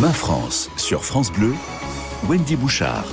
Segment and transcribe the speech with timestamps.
[0.00, 1.54] Ma France sur France Bleu,
[2.26, 3.04] Wendy Bouchard.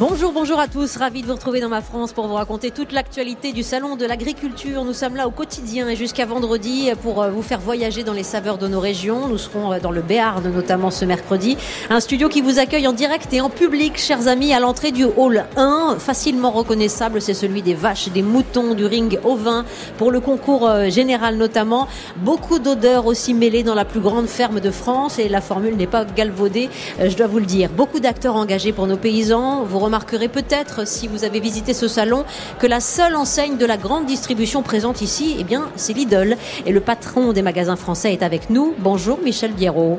[0.00, 0.96] Bonjour, bonjour à tous.
[0.96, 4.06] Ravi de vous retrouver dans ma France pour vous raconter toute l'actualité du salon de
[4.06, 4.82] l'agriculture.
[4.82, 8.22] Nous sommes là au quotidien et jusqu'à vendredi pour euh, vous faire voyager dans les
[8.22, 9.28] saveurs de nos régions.
[9.28, 11.58] Nous serons euh, dans le Béarn notamment ce mercredi.
[11.90, 15.04] Un studio qui vous accueille en direct et en public, chers amis, à l'entrée du
[15.04, 15.96] hall 1.
[15.98, 19.66] Facilement reconnaissable, c'est celui des vaches, des moutons, du ring au vin
[19.98, 21.88] pour le concours euh, général notamment.
[22.16, 25.86] Beaucoup d'odeurs aussi mêlées dans la plus grande ferme de France et la formule n'est
[25.86, 27.68] pas galvaudée, je dois vous le dire.
[27.68, 29.66] Beaucoup d'acteurs engagés pour nos paysans.
[29.90, 32.24] Remarquerez peut-être, si vous avez visité ce salon,
[32.60, 36.36] que la seule enseigne de la grande distribution présente ici, eh bien, c'est Lidl.
[36.64, 38.72] Et le patron des magasins français est avec nous.
[38.78, 39.98] Bonjour, Michel Biérot.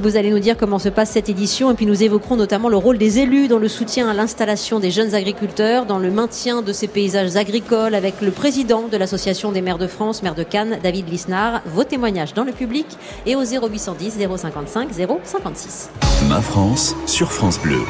[0.00, 2.76] Vous allez nous dire comment se passe cette édition et puis nous évoquerons notamment le
[2.76, 6.72] rôle des élus dans le soutien à l'installation des jeunes agriculteurs, dans le maintien de
[6.72, 10.78] ces paysages agricoles avec le président de l'Association des maires de France, maire de Cannes,
[10.82, 11.62] David Lisnard.
[11.66, 12.86] Vos témoignages dans le public
[13.26, 14.88] et au 0810 055
[15.24, 15.90] 056.
[16.28, 17.80] Ma France sur France Bleu.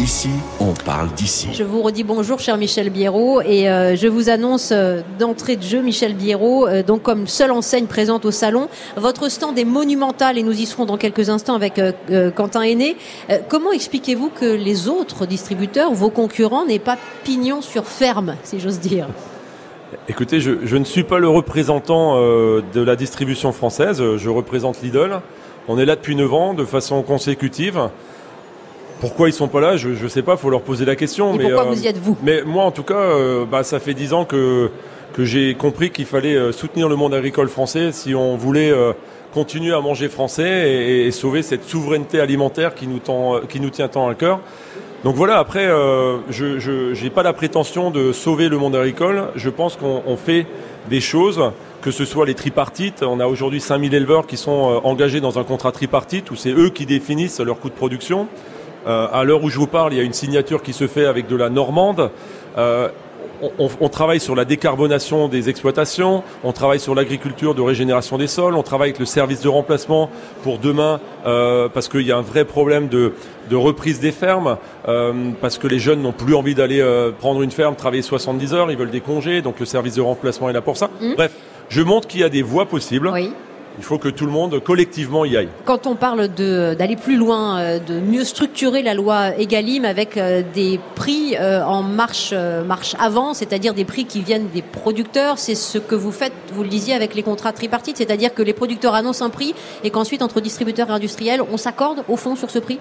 [0.00, 1.48] Ici, on parle d'ici.
[1.52, 5.62] Je vous redis bonjour, cher Michel Biérot, et euh, je vous annonce euh, d'entrée de
[5.62, 8.68] jeu, Michel Biérot, euh, donc comme seule enseigne présente au salon.
[8.96, 11.80] Votre stand est monumental et nous y serons dans quelques instants avec
[12.36, 12.96] Quentin Aîné.
[13.48, 18.78] comment expliquez-vous que les autres distributeurs, vos concurrents, n'aient pas pignon sur ferme, si j'ose
[18.78, 19.08] dire?
[20.08, 25.20] Écoutez, je, je, ne suis pas le représentant de la distribution française, je représente Lidl.
[25.66, 27.90] On est là depuis 9 ans de façon consécutive.
[29.00, 31.34] Pourquoi ils sont pas là Je ne sais pas, faut leur poser la question.
[31.34, 33.78] Et mais pourquoi vous y êtes vous Mais moi, en tout cas, euh, bah, ça
[33.80, 34.70] fait dix ans que
[35.14, 38.92] que j'ai compris qu'il fallait euh, soutenir le monde agricole français si on voulait euh,
[39.32, 43.70] continuer à manger français et, et, sauver cette souveraineté alimentaire qui nous, tend, qui nous
[43.70, 44.40] tient tant à cœur.
[45.04, 45.66] Donc voilà, après,
[46.28, 49.28] je n'ai pas la prétention de sauver le monde agricole.
[49.34, 50.46] Je pense qu'on fait
[50.90, 51.40] des choses,
[51.82, 53.02] que ce soit les tripartites.
[53.02, 56.70] On a aujourd'hui 5000 éleveurs qui sont engagés dans un contrat tripartite où c'est eux
[56.70, 58.28] qui définissent leur coût de production.
[58.88, 61.06] Euh, à l'heure où je vous parle, il y a une signature qui se fait
[61.06, 62.10] avec de la normande.
[62.56, 62.88] Euh,
[63.58, 68.26] on, on, travaille sur la décarbonation des exploitations, on travaille sur l'agriculture de régénération des
[68.26, 70.10] sols, on travaille avec le service de remplacement
[70.42, 73.12] pour demain, euh, parce qu'il y a un vrai problème de,
[73.50, 74.56] de reprise des fermes,
[74.88, 78.54] euh, parce que les jeunes n'ont plus envie d'aller euh, prendre une ferme, travailler 70
[78.54, 80.90] heures, ils veulent des congés, donc le service de remplacement est là pour ça.
[81.00, 81.14] Mmh.
[81.14, 81.32] Bref,
[81.68, 83.10] je montre qu'il y a des voies possibles.
[83.12, 83.32] Oui.
[83.78, 85.48] Il faut que tout le monde collectivement y aille.
[85.64, 90.42] Quand on parle d'aller plus loin, euh, de mieux structurer la loi Egalim avec euh,
[90.52, 92.34] des prix euh, en marche,
[92.66, 96.64] marche avant, c'est-à-dire des prix qui viennent des producteurs, c'est ce que vous faites, vous
[96.64, 100.22] le disiez, avec les contrats tripartites, c'est-à-dire que les producteurs annoncent un prix et qu'ensuite,
[100.22, 102.80] entre distributeurs et industriels, on s'accorde au fond sur ce prix?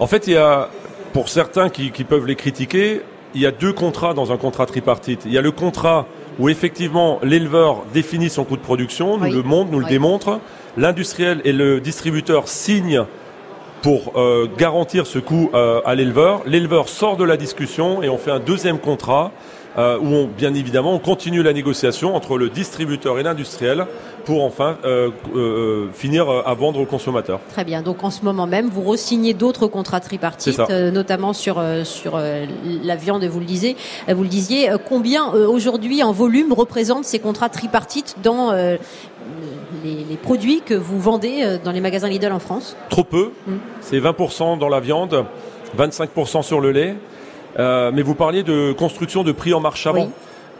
[0.00, 0.70] En fait, il y a,
[1.12, 3.02] pour certains qui, qui peuvent les critiquer,
[3.34, 5.22] il y a deux contrats dans un contrat tripartite.
[5.24, 6.06] Il y a le contrat
[6.38, 9.32] où effectivement l'éleveur définit son coût de production, nous Oui.
[9.32, 10.40] le montre, nous le démontre.
[10.76, 13.06] L'industriel et le distributeur signent
[13.82, 16.42] pour euh, garantir ce coût euh, à l'éleveur.
[16.46, 19.32] L'éleveur sort de la discussion et on fait un deuxième contrat
[19.78, 23.86] euh, où on, bien évidemment on continue la négociation entre le distributeur et l'industriel
[24.26, 27.40] pour enfin euh, euh, finir à vendre aux consommateurs.
[27.48, 27.82] Très bien.
[27.82, 32.12] Donc en ce moment même, vous re-signez d'autres contrats tripartites, euh, notamment sur euh, sur
[32.16, 32.44] euh,
[32.84, 33.24] la viande.
[33.24, 33.76] Vous le disiez.
[34.08, 34.70] euh, vous le disiez.
[34.70, 38.76] Euh, Combien euh, aujourd'hui en volume représentent ces contrats tripartites dans euh,
[39.82, 43.30] les, les produits que vous vendez euh, dans les magasins Lidl en France Trop peu,
[43.46, 43.52] Mm.
[43.80, 45.24] c'est 20% dans la viande,
[45.78, 46.94] 25% sur le lait.
[47.58, 50.04] Euh, mais vous parliez de construction de prix en marche avant.
[50.04, 50.10] Oui.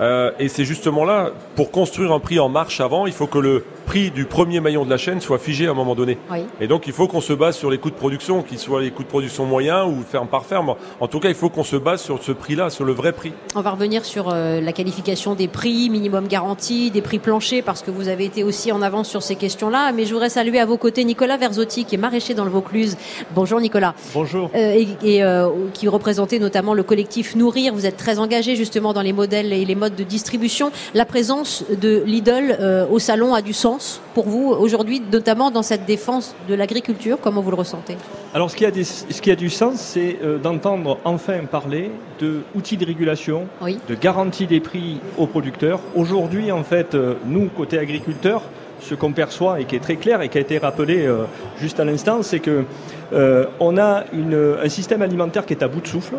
[0.02, 3.38] Euh, et c'est justement là, pour construire un prix en marche avant, il faut que
[3.38, 6.18] le prix du premier maillon de la chaîne soit figé à un moment donné.
[6.30, 6.38] Oui.
[6.60, 8.90] Et donc il faut qu'on se base sur les coûts de production, qu'ils soient les
[8.90, 10.74] coûts de production moyens ou ferme par ferme.
[11.00, 13.32] En tout cas, il faut qu'on se base sur ce prix-là, sur le vrai prix.
[13.54, 17.82] On va revenir sur euh, la qualification des prix, minimum garanti, des prix planchers, parce
[17.82, 19.92] que vous avez été aussi en avance sur ces questions-là.
[19.92, 22.96] Mais je voudrais saluer à vos côtés Nicolas Verzotti, qui est maraîcher dans le Vaucluse.
[23.34, 23.94] Bonjour Nicolas.
[24.14, 24.50] Bonjour.
[24.54, 27.74] Euh, et, et, euh, qui représentait notamment le collectif Nourrir.
[27.74, 30.70] Vous êtes très engagé justement dans les modèles et les modes de distribution.
[30.94, 35.62] La présence de Lidl euh, au salon a du sens pour vous aujourd'hui, notamment dans
[35.62, 37.18] cette défense de l'agriculture.
[37.20, 37.96] Comment vous le ressentez?
[38.34, 41.90] Alors ce qui a, des- ce qui a du sens, c'est euh, d'entendre enfin parler
[42.20, 43.78] de outils de régulation, Oui.
[43.88, 45.80] de garantie des prix aux producteurs.
[45.94, 48.42] Aujourd'hui, en fait, euh, nous, côté agriculteurs,
[48.80, 51.18] ce qu'on perçoit et qui est très clair et qui a été rappelé euh,
[51.60, 52.64] juste à l'instant, c'est que
[53.12, 56.16] euh, on a une- un système alimentaire qui est à bout de souffle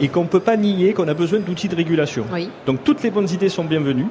[0.00, 2.24] et qu'on ne peut pas nier qu'on a besoin d'outils de régulation.
[2.32, 2.50] Oui.
[2.66, 4.06] Donc toutes les bonnes idées sont bienvenues.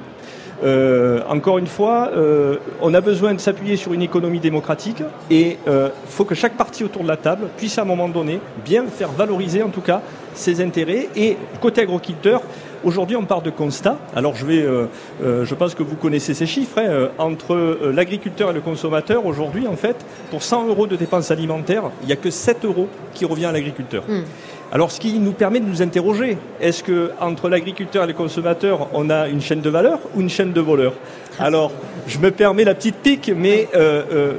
[0.63, 5.57] Euh, encore une fois, euh, on a besoin de s'appuyer sur une économie démocratique et
[5.65, 8.39] il euh, faut que chaque parti autour de la table puisse à un moment donné
[8.63, 10.01] bien faire valoriser en tout cas
[10.33, 11.09] ses intérêts.
[11.15, 12.41] Et côté agriculteur,
[12.83, 13.97] Aujourd'hui, on parle de constat.
[14.13, 14.87] Alors, je vais, euh,
[15.23, 16.77] euh, je pense que vous connaissez ces chiffres.
[16.79, 16.87] Hein.
[16.87, 19.95] Euh, entre l'agriculteur et le consommateur, aujourd'hui, en fait,
[20.29, 23.51] pour 100 euros de dépenses alimentaires, il n'y a que 7 euros qui revient à
[23.53, 24.03] l'agriculteur.
[24.07, 24.23] Hmm.
[24.73, 28.87] Alors, ce qui nous permet de nous interroger, est-ce que entre l'agriculteur et le consommateur,
[28.93, 30.93] on a une chaîne de valeur ou une chaîne de voleurs
[31.39, 31.71] Alors,
[32.07, 33.69] je me permets la petite pique, mais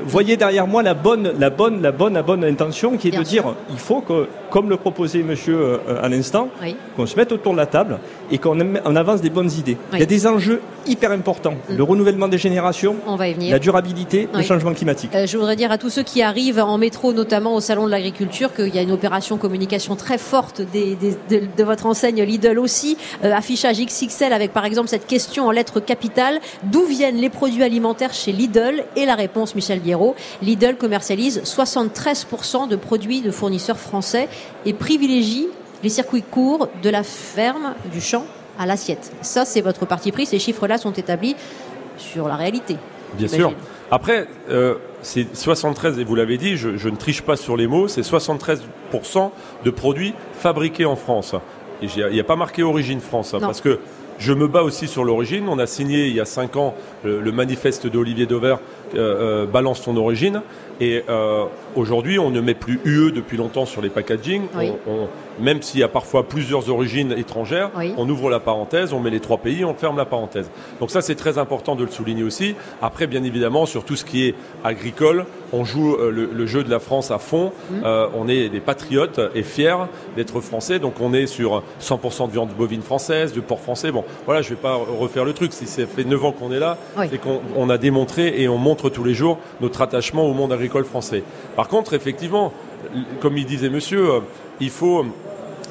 [0.04, 3.22] voyez derrière moi la bonne, la bonne, la bonne, la bonne intention qui est de
[3.22, 6.48] dire, il faut que, comme le proposait Monsieur à l'instant,
[6.94, 7.98] qu'on se mette autour de la table
[8.30, 8.60] et qu'on
[8.94, 9.76] avance des bonnes idées.
[9.92, 11.54] Il y a des enjeux hyper importants.
[11.68, 11.76] Mm.
[11.76, 12.94] Le renouvellement des générations,
[13.40, 15.10] la durabilité, le changement climatique.
[15.14, 17.90] Euh, je voudrais dire à tous ceux qui arrivent en métro, notamment au Salon de
[17.90, 22.96] l'Agriculture, qu'il y a une opération communication très forte de, votre enseigne Lidl aussi.
[23.24, 26.38] Euh, affichage XXL avec par exemple cette question en lettres capitales.
[26.62, 28.84] D'où viennent les produits alimentaires chez Lidl?
[28.94, 34.28] Et la réponse, Michel Biérot, Lidl commercialise 73% de produits de fournisseurs français
[34.66, 35.48] et privilégie
[35.82, 38.24] les circuits courts de la ferme, du champ
[38.58, 39.12] à l'assiette.
[39.20, 40.26] Ça, c'est votre parti pris.
[40.26, 41.36] Ces chiffres-là sont établis
[41.98, 42.76] sur la réalité.
[43.16, 43.52] Bien sûr.
[43.90, 47.86] Après, euh, c'est 73, et vous l'avez dit, je, ne triche pas sur les mots,
[47.86, 48.60] c'est 73%
[49.64, 51.34] de produits fabriqués en France.
[51.82, 53.78] Il n'y a, pas marqué origine France, hein, parce que
[54.18, 55.48] je me bats aussi sur l'origine.
[55.48, 58.56] On a signé il y a 5 ans le, manifeste d'Olivier Dover,
[58.94, 60.42] euh, euh, Balance ton origine.
[60.80, 61.44] Et euh,
[61.76, 64.42] aujourd'hui, on ne met plus UE depuis longtemps sur les packaging.
[65.40, 69.20] même s'il y a parfois plusieurs origines étrangères, on ouvre la parenthèse, on met les
[69.20, 70.50] trois pays, on ferme la parenthèse.
[70.80, 72.54] Donc ça, c'est très important de le souligner aussi.
[72.82, 74.34] Après, bien évidemment, sur tout ce qui est
[74.64, 77.52] agricole, on joue euh, le, jeu de la France à fond.
[77.70, 77.74] Mmh.
[77.84, 79.86] Euh, on est des patriotes et fiers
[80.16, 80.78] d'être français.
[80.78, 83.92] Donc on est sur 100% de viande bovine française, de porc français.
[83.92, 85.52] Bon, voilà, je ne vais pas refaire le truc.
[85.52, 86.78] Si ça fait 9 ans qu'on est là,
[87.10, 90.84] c'est qu'on a démontré et on montre tous les jours notre attachement au monde agricole
[90.84, 91.22] français.
[91.56, 92.52] Par contre, effectivement,
[93.20, 94.20] comme il disait monsieur, euh,
[94.60, 95.04] il faut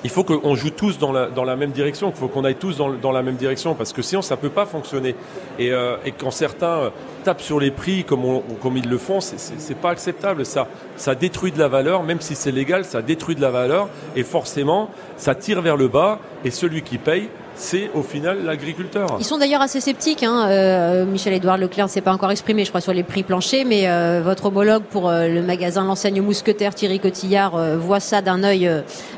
[0.03, 3.11] il faut qu'on joue tous dans la, même direction, il faut qu'on aille tous dans,
[3.11, 5.15] la même direction, parce que sinon ça ne peut pas fonctionner.
[5.57, 6.89] Et, euh, quand certains euh,
[7.23, 10.45] tapent sur les prix comme, comme ils le font, c'est pas acceptable.
[10.45, 10.67] Ça,
[10.97, 13.87] ça détruit de la valeur, même si c'est légal, ça détruit de la valeur,
[14.17, 19.07] et forcément, ça tire vers le bas, et celui qui paye, c'est au final l'agriculteur.
[19.19, 20.23] Ils sont d'ailleurs assez sceptiques.
[20.23, 20.47] Hein.
[20.49, 23.87] Euh, Michel-Édouard Leclerc ne s'est pas encore exprimé, je crois, sur les prix planchers, mais
[23.87, 28.69] euh, votre homologue pour euh, le magasin L'Enseigne Mousquetaire, Thierry Cotillard, voit ça d'un œil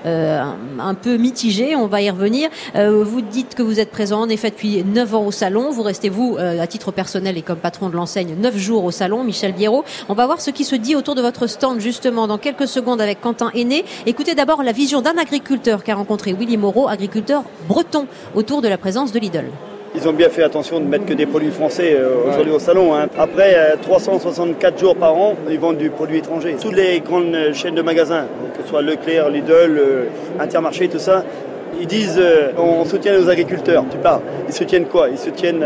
[0.05, 1.75] un peu mitigé.
[1.75, 2.49] On va y revenir.
[2.75, 5.71] vous dites que vous êtes présent en effet depuis 9 ans au salon.
[5.71, 9.23] Vous restez, vous, à titre personnel et comme patron de l'enseigne, 9 jours au salon,
[9.23, 9.83] Michel Biérot.
[10.09, 13.01] On va voir ce qui se dit autour de votre stand, justement, dans quelques secondes
[13.01, 13.85] avec Quentin Aîné.
[14.05, 18.77] Écoutez d'abord la vision d'un agriculteur qu'a rencontré Willy Moreau, agriculteur breton autour de la
[18.77, 19.45] présence de Lidl.
[19.97, 22.93] Ils ont bien fait attention de mettre que des produits français euh, aujourd'hui au salon.
[22.93, 23.07] Hein.
[23.17, 26.57] Après 364 euh, jours par an, ils vendent du produit étranger.
[26.61, 28.25] Toutes les grandes chaînes de magasins,
[28.57, 30.05] que ce soit Leclerc, Lidl, euh,
[30.37, 31.23] Intermarché, tout ça,
[31.79, 32.21] ils disent
[32.57, 33.85] on soutient nos agriculteurs.
[33.89, 34.21] Tu parles.
[34.47, 35.07] Ils soutiennent quoi?
[35.09, 35.65] Ils soutiennent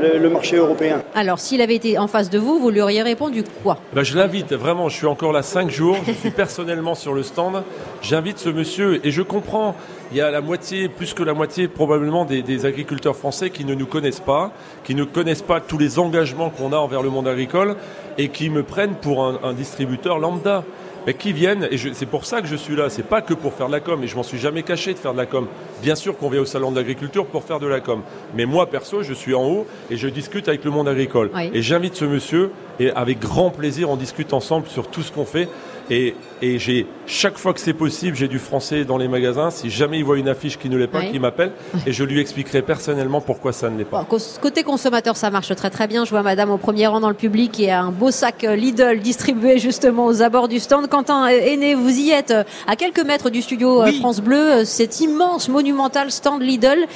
[0.00, 1.02] le, marché européen.
[1.14, 3.78] Alors, s'il avait été en face de vous, vous lui auriez répondu quoi?
[3.92, 7.22] Ben, Je l'invite, vraiment, je suis encore là cinq jours, je suis personnellement sur le
[7.22, 7.62] stand,
[8.02, 9.74] j'invite ce monsieur, et je comprends,
[10.10, 13.74] il y a la moitié, plus que la moitié probablement des, agriculteurs français qui ne
[13.74, 14.52] nous connaissent pas,
[14.84, 17.76] qui ne connaissent pas tous les engagements qu'on a envers le monde agricole,
[18.16, 20.64] et qui me prennent pour un distributeur lambda
[21.06, 23.52] mais qui viennent, et c'est pour ça que je suis là, c'est pas que pour
[23.52, 25.46] faire de la com, et je m'en suis jamais caché de faire de la com.
[25.82, 28.02] Bien sûr qu'on vient au salon de l'agriculture pour faire de la com,
[28.34, 31.30] mais moi perso, je suis en haut et je discute avec le monde agricole.
[31.52, 35.24] Et j'invite ce monsieur, et avec grand plaisir, on discute ensemble sur tout ce qu'on
[35.24, 35.48] fait.
[35.90, 39.50] Et, j'ai chaque fois que c'est possible, j'ai du français dans les magasins.
[39.50, 41.52] Si jamais il voit une affiche qui ne l'est pas, qu'il m'appelle
[41.86, 44.06] et je lui expliquerai personnellement pourquoi ça ne l'est pas.
[44.42, 46.04] côté consommateur, ça marche très très bien.
[46.04, 48.56] Je vois Madame au premier rang dans le public qui a un beau sac euh,
[48.56, 50.86] Lidl distribué justement aux abords du stand.
[50.88, 55.00] Quentin Aîné, vous y êtes euh, à quelques mètres du studio euh, France Bleu, cet
[55.00, 56.86] immense monumental stand Lidl.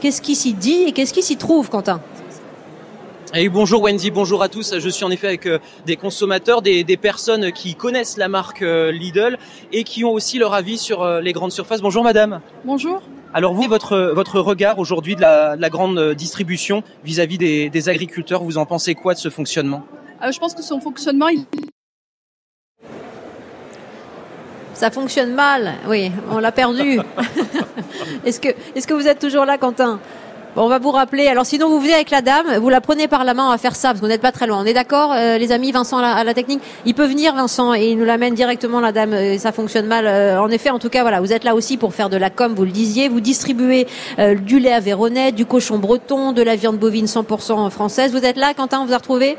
[0.00, 2.00] Qu'est-ce qui s'y dit et qu'est-ce qui s'y trouve, Quentin?
[3.34, 4.78] Et bonjour Wendy, bonjour à tous.
[4.78, 8.90] Je suis en effet avec euh, des consommateurs, des, personnes qui connaissent la marque euh,
[8.90, 9.38] Lidl
[9.72, 11.80] et qui ont aussi leur avis sur euh, les grandes surfaces.
[11.80, 12.40] Bonjour madame.
[12.64, 13.02] Bonjour.
[13.32, 18.66] Alors vous, votre, votre regard aujourd'hui de la, grande distribution vis-à-vis des, agriculteurs, vous en
[18.66, 19.84] pensez quoi de ce fonctionnement?
[20.28, 21.46] Je pense que son fonctionnement, il...
[24.74, 26.98] Ça fonctionne mal, oui, on l'a perdu.
[28.24, 30.00] est-ce que, est-ce que vous êtes toujours là, Quentin?
[30.56, 31.26] On va vous rappeler.
[31.26, 33.58] Alors sinon, vous venez avec la dame, vous la prenez par la main, on va
[33.58, 34.60] faire ça, parce qu'on n'est pas très loin.
[34.60, 36.60] On est d'accord, euh, les amis, Vincent à la, technique?
[36.86, 40.06] Il peut venir, Vincent, et il nous l'amène directement, la dame, et ça fonctionne mal.
[40.06, 42.30] Euh, en effet, en tout cas, voilà, vous êtes là aussi pour faire de la
[42.30, 43.08] com, vous le disiez.
[43.08, 43.86] Vous distribuez
[44.18, 48.12] euh, du lait à Véronnet, du cochon breton, de la viande bovine 100% française.
[48.12, 49.36] Vous êtes là, Quentin, on vous a retrouvé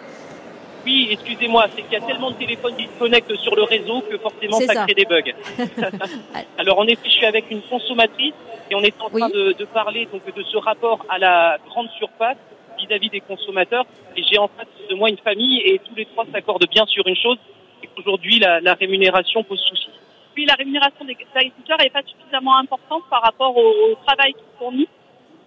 [0.85, 4.01] oui, excusez-moi, c'est qu'il y a tellement de téléphones qui se connectent sur le réseau
[4.01, 5.33] que forcément ça, ça, crée des bugs.
[6.57, 8.33] Alors en effet, je suis avec une consommatrice
[8.69, 9.33] et on est en train oui.
[9.33, 12.37] de, de, parler donc de ce rapport à la grande surface
[12.77, 13.85] vis-à-vis -vis des consommateurs.
[14.15, 17.05] Et j'ai en face de moi une famille et tous les trois s'accordent bien sur
[17.07, 17.37] une chose,
[17.79, 19.89] c'est qu'aujourd'hui la, la, rémunération pose souci.
[20.33, 24.57] Puis la rémunération des agriculteurs n'est pas suffisamment importante par rapport au, au travail qu'ils
[24.57, 24.99] fournissent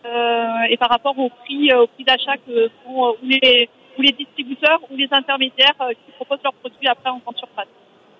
[0.07, 4.81] euh, et par rapport au prix, au prix d'achat que font les ou les distributeurs
[4.91, 7.69] ou les intermédiaires euh, qui proposent leurs produits après en grande surface.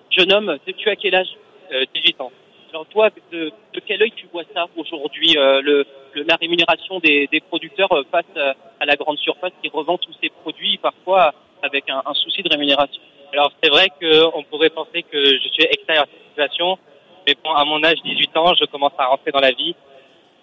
[0.09, 1.35] Jeune homme, tu as quel âge?
[1.71, 2.31] Euh, 18 ans.
[2.75, 3.51] Alors toi, de,
[3.85, 8.03] quel œil tu vois ça aujourd'hui, euh, le, le, la rémunération des, des producteurs euh,
[8.11, 12.13] face euh, à la grande surface qui revend tous ces produits parfois avec un, un
[12.13, 13.01] souci de rémunération?
[13.31, 16.77] Alors c'est vrai qu'on pourrait penser que je suis extérieur à cette situation,
[17.25, 19.73] mais bon, à mon âge, 18 ans, je commence à rentrer dans la vie.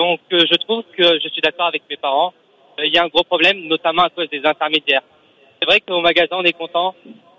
[0.00, 2.32] Donc je trouve que je suis d'accord avec mes parents.
[2.82, 5.02] Il y a un gros problème, notamment à cause des intermédiaires
[5.62, 6.92] c'est vrai qu'au magasin, on est content.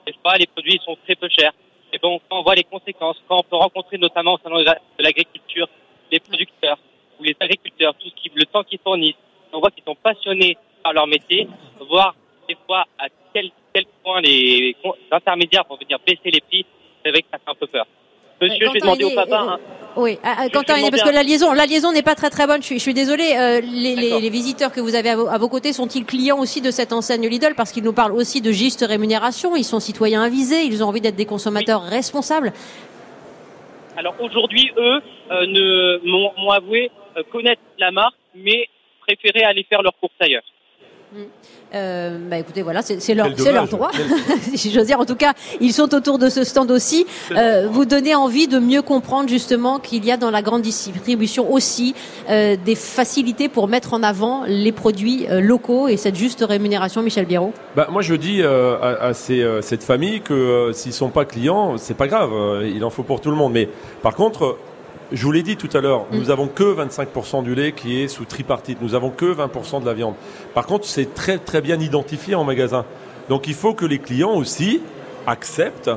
[0.08, 1.52] Des fois, les produits sont très peu chers.
[1.92, 5.04] Mais bon, quand on voit les conséquences, quand on peut rencontrer notamment au salon de
[5.04, 5.68] l'agriculture
[6.10, 6.80] les producteurs
[7.20, 9.18] ou les agriculteurs, tout ce qui, le temps qu'ils fournissent,
[9.52, 11.50] on voit qu'ils sont passionnés par leur métier,
[11.90, 12.16] voir
[12.48, 14.74] des fois à quel, quel point les
[15.12, 16.66] intermédiaires vont venir baisser les prix,
[17.04, 17.86] c'est vrai que ça fait un peu peur.
[18.44, 19.38] Monsieur, je vais demander au papa.
[19.38, 19.60] Hein.
[19.96, 22.62] Oui, ah, Quentin, parce que la liaison, la liaison n'est pas très très bonne.
[22.62, 23.36] Je suis, je suis désolée.
[23.38, 26.40] Euh, les, les, les, visiteurs que vous avez à vos, à vos côtés sont-ils clients
[26.40, 27.54] aussi de cette enseigne Lidl?
[27.56, 29.56] Parce qu'ils nous parlent aussi de juste rémunération.
[29.56, 30.64] Ils sont citoyens avisés.
[30.64, 31.96] Ils ont envie d'être des consommateurs oui.
[31.96, 32.54] responsables.
[33.96, 38.68] Alors aujourd'hui, eux euh, ne m'ont avoué euh, connaître la marque, mais
[39.02, 40.44] préféraient aller faire leurs courses ailleurs.
[41.12, 41.24] Mmh.
[41.76, 43.92] Euh, bah écoutez, voilà, c'est leur, leur droit.
[44.56, 47.06] si j'ose dire, en tout cas, ils sont autour de ce stand aussi.
[47.32, 51.52] Euh, vous donnez envie de mieux comprendre justement qu'il y a dans la grande distribution
[51.52, 51.96] aussi
[52.30, 57.26] euh, des facilités pour mettre en avant les produits locaux et cette juste rémunération, Michel
[57.26, 57.54] Biérot.
[57.76, 61.98] Bah, moi, je dis à, à ces, cette famille que s'ils sont pas clients, c'est
[61.98, 62.32] pas grave.
[62.64, 63.54] il en faut pour tout le monde.
[63.54, 63.68] Mais
[64.02, 64.58] par contre,
[65.12, 66.18] je vous l'ai dit tout à l'heure, mmh.
[66.18, 68.82] nous avons que 25% du lait qui est sous tripartite.
[68.82, 70.16] Nous avons que 20% de la viande.
[70.54, 72.86] Par contre, c'est très très bien identifié en magasin.
[73.30, 74.82] Donc il faut que les clients aussi
[75.28, 75.92] acceptent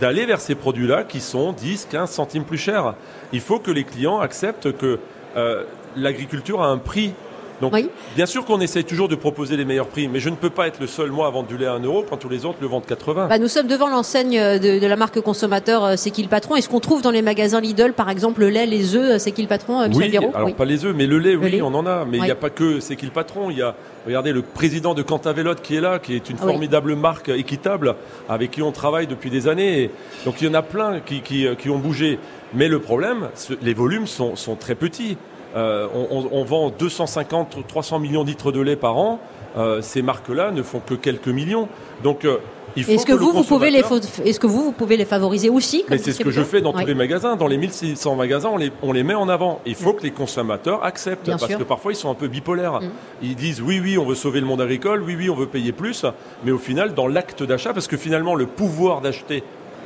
[0.00, 2.94] d'aller vers ces produits-là qui sont 10, 15 centimes plus chers.
[3.32, 4.98] Il faut que les clients acceptent que
[5.36, 5.64] euh,
[5.96, 7.12] l'agriculture a un prix
[7.60, 7.88] donc, oui.
[8.16, 10.66] bien sûr qu'on essaye toujours de proposer les meilleurs prix, mais je ne peux pas
[10.66, 12.58] être le seul, moi, à vendre du lait à 1 euro quand tous les autres
[12.60, 13.28] le vendent 80.
[13.28, 16.56] Bah, nous sommes devant l'enseigne de, de, la marque consommateur euh, C'est qui le patron
[16.56, 19.32] Est-ce qu'on trouve dans les magasins Lidl, par exemple, le lait, les œufs, euh, C'est
[19.32, 20.54] qui le patron, Michel oui, Biro alors oui.
[20.54, 21.62] pas les œufs, mais le lait, le oui, lait.
[21.62, 22.04] on en a.
[22.04, 22.26] Mais il oui.
[22.26, 23.50] n'y a pas que C'est qui le patron.
[23.50, 23.74] Il y a,
[24.06, 27.94] regardez, le président de Cantavelote qui est là, qui est une formidable marque équitable,
[28.28, 29.82] avec qui on travaille depuis des années.
[29.82, 29.90] Et
[30.24, 32.18] donc il y en a plein qui, qui, qui ont bougé.
[32.54, 33.28] Mais le problème,
[33.62, 35.16] les volumes sont, sont très petits.
[35.56, 39.18] Euh, on, on, vend 250, 300 millions de litres de lait par an.
[39.56, 41.68] Euh, ces marques-là ne font que quelques millions.
[42.04, 42.38] Donc, euh,
[42.76, 43.82] il faut est-ce que, que vous, vous pouvez les,
[44.24, 46.72] est-ce que vous, vous pouvez les favoriser aussi Mais c'est ce que je fais dans
[46.72, 47.34] tous les magasins.
[47.34, 49.60] Dans les 1600 magasins, on les, on les met en avant.
[49.66, 49.96] Il faut mmh.
[49.96, 51.58] que les consommateurs acceptent, Bien parce sûr.
[51.58, 52.80] que parfois ils sont un peu bipolaires.
[52.80, 52.90] Mmh.
[53.22, 55.72] Ils disent oui, oui, on veut sauver le monde agricole, oui, oui, on veut payer
[55.72, 56.06] plus,
[56.44, 59.42] mais au final, dans l'acte d'achat, parce que finalement, le pouvoir d'acheter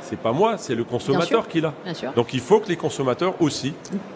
[0.07, 1.73] c'est pas moi, c'est le consommateur qui l'a.
[2.15, 3.73] Donc il faut que les consommateurs aussi.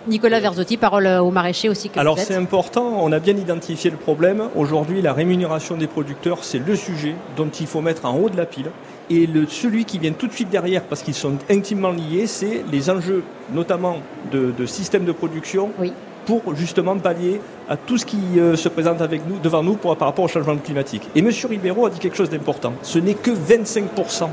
[0.08, 1.90] Nicolas Verzotti, parole au maraîcher aussi.
[1.90, 4.44] Que Alors c'est important, on a bien identifié le problème.
[4.56, 8.38] Aujourd'hui, la rémunération des producteurs, c'est le sujet dont il faut mettre en haut de
[8.38, 8.72] la pile.
[9.10, 12.64] Et le, celui qui vient tout de suite derrière, parce qu'ils sont intimement liés, c'est
[12.72, 13.98] les enjeux, notamment
[14.32, 15.72] de, de système de production.
[15.80, 15.92] Oui
[16.26, 19.98] pour justement pallier à tout ce qui euh, se présente avec nous, devant nous pour,
[19.98, 21.10] par rapport au changement climatique.
[21.16, 21.32] Et M.
[21.50, 22.74] Ribeiro a dit quelque chose d'important.
[22.84, 24.28] Ce n'est que 25%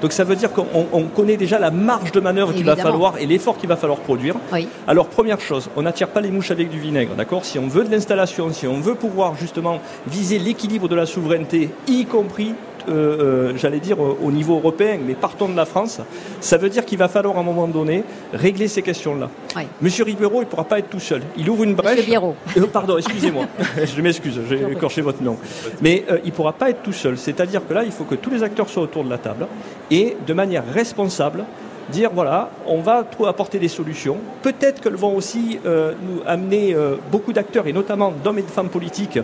[0.00, 3.18] donc ça veut dire qu'on on connaît déjà la marge de manœuvre qu'il va falloir
[3.18, 4.34] et l'effort qu'il va falloir produire.
[4.52, 4.68] Oui.
[4.86, 7.44] Alors première chose, on n'attire pas les mouches avec du vinaigre, d'accord?
[7.44, 11.70] Si on veut de l'installation, si on veut pouvoir justement viser l'équilibre de la souveraineté,
[11.86, 12.54] y compris
[12.90, 16.00] euh, euh, j'allais dire, au niveau européen, mais partons de la France,
[16.40, 19.30] ça veut dire qu'il va falloir à un moment donné régler ces questions-là.
[19.56, 19.62] Oui.
[19.80, 21.22] Monsieur Ribeiro, il ne pourra pas être tout seul.
[21.36, 21.96] Il ouvre une brèche.
[21.96, 22.34] Monsieur Biero.
[22.56, 23.46] Euh, pardon, excusez-moi.
[23.84, 25.36] je m'excuse, j'ai écorché votre nom.
[25.80, 27.16] Mais euh, il ne pourra pas être tout seul.
[27.16, 29.46] C'est-à-dire que là, il faut que tous les acteurs soient autour de la table
[29.90, 31.44] et de manière responsable
[31.90, 34.16] dire voilà, on va apporter des solutions.
[34.42, 38.48] Peut-être qu'elles vont aussi euh, nous amener euh, beaucoup d'acteurs, et notamment d'hommes et de
[38.48, 39.18] femmes politiques,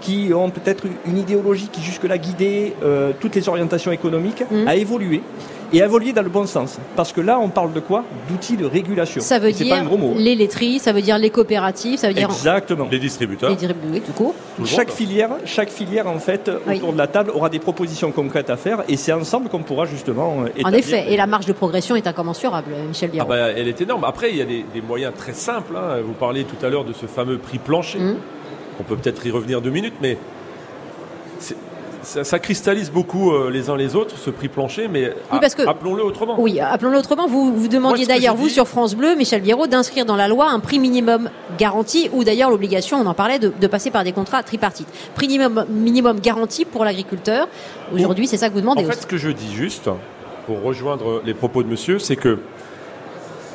[0.00, 4.68] qui ont peut-être une idéologie qui jusque-là guidait euh, toutes les orientations économiques, mmh.
[4.68, 5.22] à évoluer.
[5.72, 6.78] Et évoluer dans le bon sens.
[6.96, 8.04] Parce que là, on parle de quoi?
[8.28, 9.20] D'outils de régulation.
[9.20, 10.14] Ça veut dire hein.
[10.16, 13.50] les laiteries, ça veut dire les coopératives, ça veut dire exactement les distributeurs.
[13.50, 14.34] Les distributeurs, tout court.
[14.64, 18.56] chaque filière, chaque filière en fait autour de la table aura des propositions concrètes à
[18.56, 20.44] faire, et c'est ensemble qu'on pourra justement.
[20.46, 20.66] Établir.
[20.66, 23.26] En effet, et la marge de progression est incommensurable, Michel Biron.
[23.28, 24.04] Ah bah, elle est énorme.
[24.04, 25.76] Après, il y a des, moyens très simples.
[25.76, 26.00] Hein.
[26.04, 27.98] Vous parliez tout à l'heure de ce fameux prix plancher.
[27.98, 28.16] Mmh.
[28.80, 30.18] On peut peut-être y revenir deux minutes, mais
[32.02, 36.36] ça, cristallise beaucoup euh, les uns les autres, ce prix plancher, mais appelons-le autrement.
[36.38, 37.26] Oui, appelons-le autrement.
[37.26, 40.60] Vous, vous demandiez d'ailleurs, vous, sur France Bleu, Michel Biérot, d'inscrire dans la loi un
[40.60, 44.88] prix minimum garanti, ou d'ailleurs l'obligation, on en parlait, de, passer par des contrats tripartites.
[45.14, 47.48] Prix minimum, minimum garanti pour l'agriculteur.
[47.94, 48.84] Aujourd'hui, c'est ça que vous demandez.
[48.84, 49.88] En fait, ce que je dis juste,
[50.46, 52.38] pour rejoindre les propos de monsieur, c'est que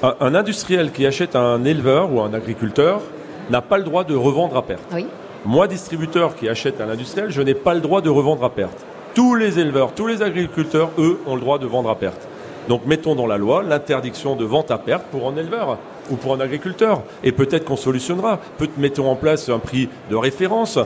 [0.02, 3.02] un industriel qui achète un éleveur ou un agriculteur
[3.50, 4.84] n'a pas le droit de revendre à perte.
[4.94, 5.08] Oui.
[5.46, 8.86] Moi, distributeur qui achète à l'industriel, je n'ai pas le droit de revendre à perte.
[9.14, 12.28] Tous les éleveurs, tous les agriculteurs, eux, ont le droit de vendre à perte.
[12.68, 15.78] Donc mettons dans la loi l'interdiction de vente à perte pour un éleveur
[16.10, 17.02] ou pour un agriculteur.
[17.24, 18.40] Et peut-être qu'on solutionnera.
[18.58, 20.78] Peut mettons en place un prix de référence.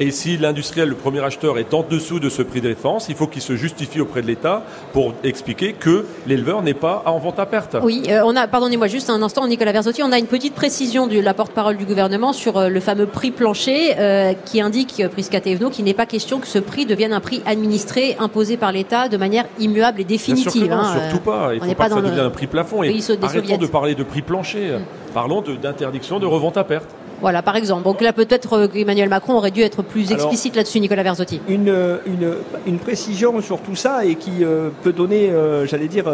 [0.00, 3.16] Et si l'industriel, le premier acheteur, est en dessous de ce prix de référence, il
[3.16, 4.62] faut qu'il se justifie auprès de l'État
[4.92, 7.76] pour expliquer que l'éleveur n'est pas en vente à perte.
[7.82, 11.08] Oui, euh, on a, pardonnez-moi juste un instant, Nicolas Versotti, on a une petite précision
[11.08, 15.40] de la porte-parole du gouvernement sur euh, le fameux prix plancher euh, qui indique, Prisca
[15.40, 19.08] Thévenot, qu'il n'est pas question que ce prix devienne un prix administré, imposé par l'État
[19.08, 20.66] de manière immuable et définitive.
[20.66, 21.50] Bien sûr non, hein, surtout pas.
[21.54, 22.84] Il ne faut pas, que ça devienne un prix plafond.
[22.84, 24.78] Et arrêtons de parler de prix plancher.
[24.78, 25.12] Mm.
[25.12, 26.88] Parlons d'interdiction de revente à perte.
[27.20, 27.84] Voilà, par exemple.
[27.84, 31.40] Donc là, peut-être euh, Emmanuel Macron aurait dû être plus explicite là-dessus, Nicolas Verzotti.
[31.48, 32.34] Une, une,
[32.66, 36.04] une, précision sur tout ça et qui euh, peut donner, euh, j'allais dire,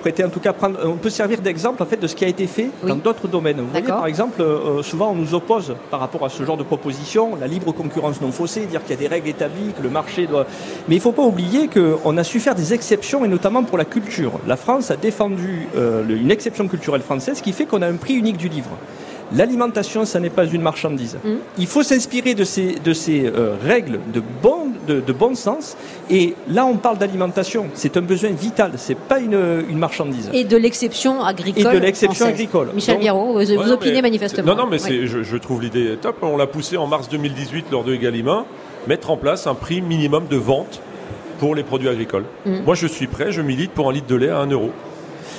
[0.00, 2.28] prêter en tout cas, prendre, on peut servir d'exemple en fait de ce qui a
[2.28, 3.60] été fait dans d'autres domaines.
[3.60, 4.42] Vous voyez, par exemple,
[4.82, 8.32] souvent on nous oppose par rapport à ce genre de proposition la libre concurrence non
[8.32, 10.46] faussée, dire qu'il y a des règles établies, que le marché doit.
[10.88, 13.78] Mais il ne faut pas oublier qu'on a su faire des exceptions et notamment pour
[13.78, 14.32] la culture.
[14.46, 18.36] La France a défendu une exception culturelle française qui fait qu'on a un prix unique
[18.36, 18.70] du livre.
[19.34, 21.18] L'alimentation, ça n'est pas une marchandise.
[21.22, 21.28] Mm.
[21.58, 25.76] Il faut s'inspirer de ces, de ces euh, règles de bon, de, bon sens.
[26.10, 27.66] Et là, on parle d'alimentation.
[27.74, 28.72] C'est un besoin vital.
[28.76, 30.30] C'est pas une, une, marchandise.
[30.32, 31.74] Et de l'exception agricole.
[31.74, 32.68] Et de l'exception agricole.
[32.74, 34.54] Michel Biarro, vous, opinez manifestement.
[34.54, 36.16] Non, non, mais je, je, trouve l'idée top.
[36.22, 38.44] On l'a poussé en mars 2018 lors de Egalima,
[38.86, 40.80] mettre en place un prix minimum de vente
[41.38, 42.24] pour les produits agricoles.
[42.46, 42.60] Mm.
[42.64, 43.30] Moi, je suis prêt.
[43.32, 44.70] Je milite pour un litre de lait à 1 euro.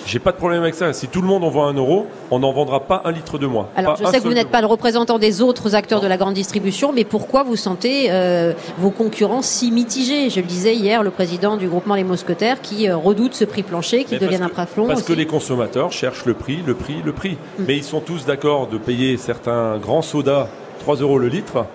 [0.09, 0.91] J'ai pas de problème avec ça.
[0.91, 3.45] Si tout le monde en vend un euro, on n'en vendra pas un litre de
[3.45, 3.67] moins.
[3.75, 6.33] Alors, je sais que vous n'êtes pas le représentant des autres acteurs de la grande
[6.33, 10.31] distribution, mais pourquoi vous sentez euh, vos concurrents si mitigés?
[10.31, 13.61] Je le disais hier, le président du groupement Les Mousquetaires qui euh, redoute ce prix
[13.61, 14.87] plancher qui devienne un plafond.
[14.87, 17.37] Parce que les consommateurs cherchent le prix, le prix, le prix.
[17.59, 17.63] Mm.
[17.67, 20.47] Mais ils sont tous d'accord de payer certains grands sodas
[20.79, 21.65] 3 euros le litre,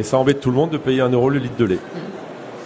[0.00, 1.76] et ça embête tout le monde de payer 1 euro le litre de lait.
[1.76, 2.13] Mm.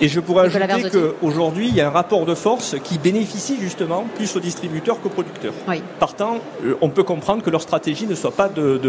[0.01, 4.05] Et je pourrais ajouter qu'aujourd'hui, il y a un rapport de force qui bénéficie justement
[4.15, 5.53] plus aux distributeurs qu'aux producteurs.
[5.99, 8.81] Partant, euh, on peut comprendre que leur stratégie ne soit pas de,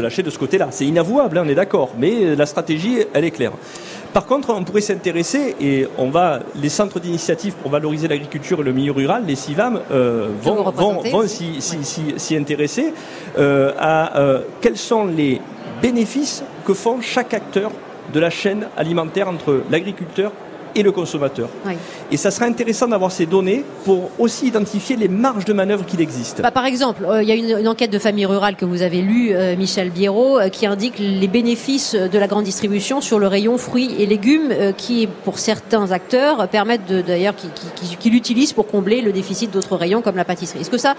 [0.00, 0.68] lâcher de ce côté-là.
[0.70, 3.52] C'est inavouable, hein, on est d'accord, mais la stratégie, elle est claire.
[4.12, 8.64] Par contre, on pourrait s'intéresser, et on va, les centres d'initiative pour valoriser l'agriculture et
[8.64, 12.92] le milieu rural, les CIVAM, euh, vont, vont, s'y intéresser
[13.38, 15.40] euh, à quels sont les
[15.80, 17.70] bénéfices que font chaque acteur
[18.12, 20.32] de la chaîne alimentaire entre l'agriculteur
[20.74, 21.48] et le consommateur.
[22.10, 26.00] Et ça serait intéressant d'avoir ces données pour aussi identifier les marges de manœuvre qu'il
[26.00, 26.42] existe.
[26.42, 29.00] Bah, par exemple, euh, il y a une, enquête de famille rurale que vous avez
[29.00, 33.26] lue, euh, Michel Biérot, euh, qui indique les bénéfices de la grande distribution sur le
[33.26, 39.00] rayon fruits et légumes, qui, pour certains acteurs, permettent d'ailleurs, qui, qui, l'utilisent pour combler
[39.00, 40.60] le déficit d'autres rayons comme la pâtisserie.
[40.60, 40.94] Est-ce que ça,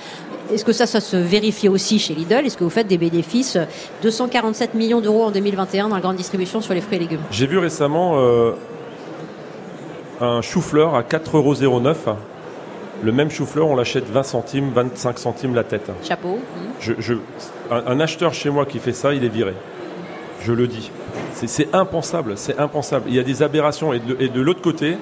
[0.53, 2.45] est-ce que ça, ça se vérifie aussi chez Lidl?
[2.45, 3.57] Est-ce que vous faites des bénéfices
[4.03, 7.21] 247 millions d'euros en 2021 dans la grande distribution sur les fruits et légumes?
[7.31, 8.17] J'ai vu récemment
[10.21, 11.81] un chou-fleur à 4,09 euros.
[13.03, 15.89] Le même chou-fleur, on l'achète 20 centimes, 25 centimes la tête.
[16.03, 16.39] Chapeau.
[16.79, 17.15] Je,
[17.71, 19.53] un, acheteur chez moi qui fait ça, il est viré.
[20.43, 20.91] Je le dis.
[21.33, 23.05] C'est impensable, c'est impensable.
[23.07, 23.93] Il y a des aberrations.
[23.93, 24.97] Et de, l'autre côté,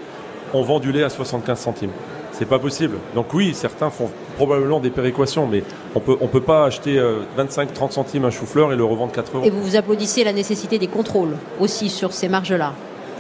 [0.53, 1.91] on vend du lait à 75 centimes.
[2.31, 2.95] C'est pas possible.
[3.15, 6.97] Donc oui, certains font probablement des péréquations, mais on peut, on peut pas acheter
[7.37, 9.45] 25-30 euh, centimes un chou-fleur et le revendre 4 euros.
[9.45, 12.73] Et vous vous applaudissez la nécessité des contrôles aussi sur ces marges-là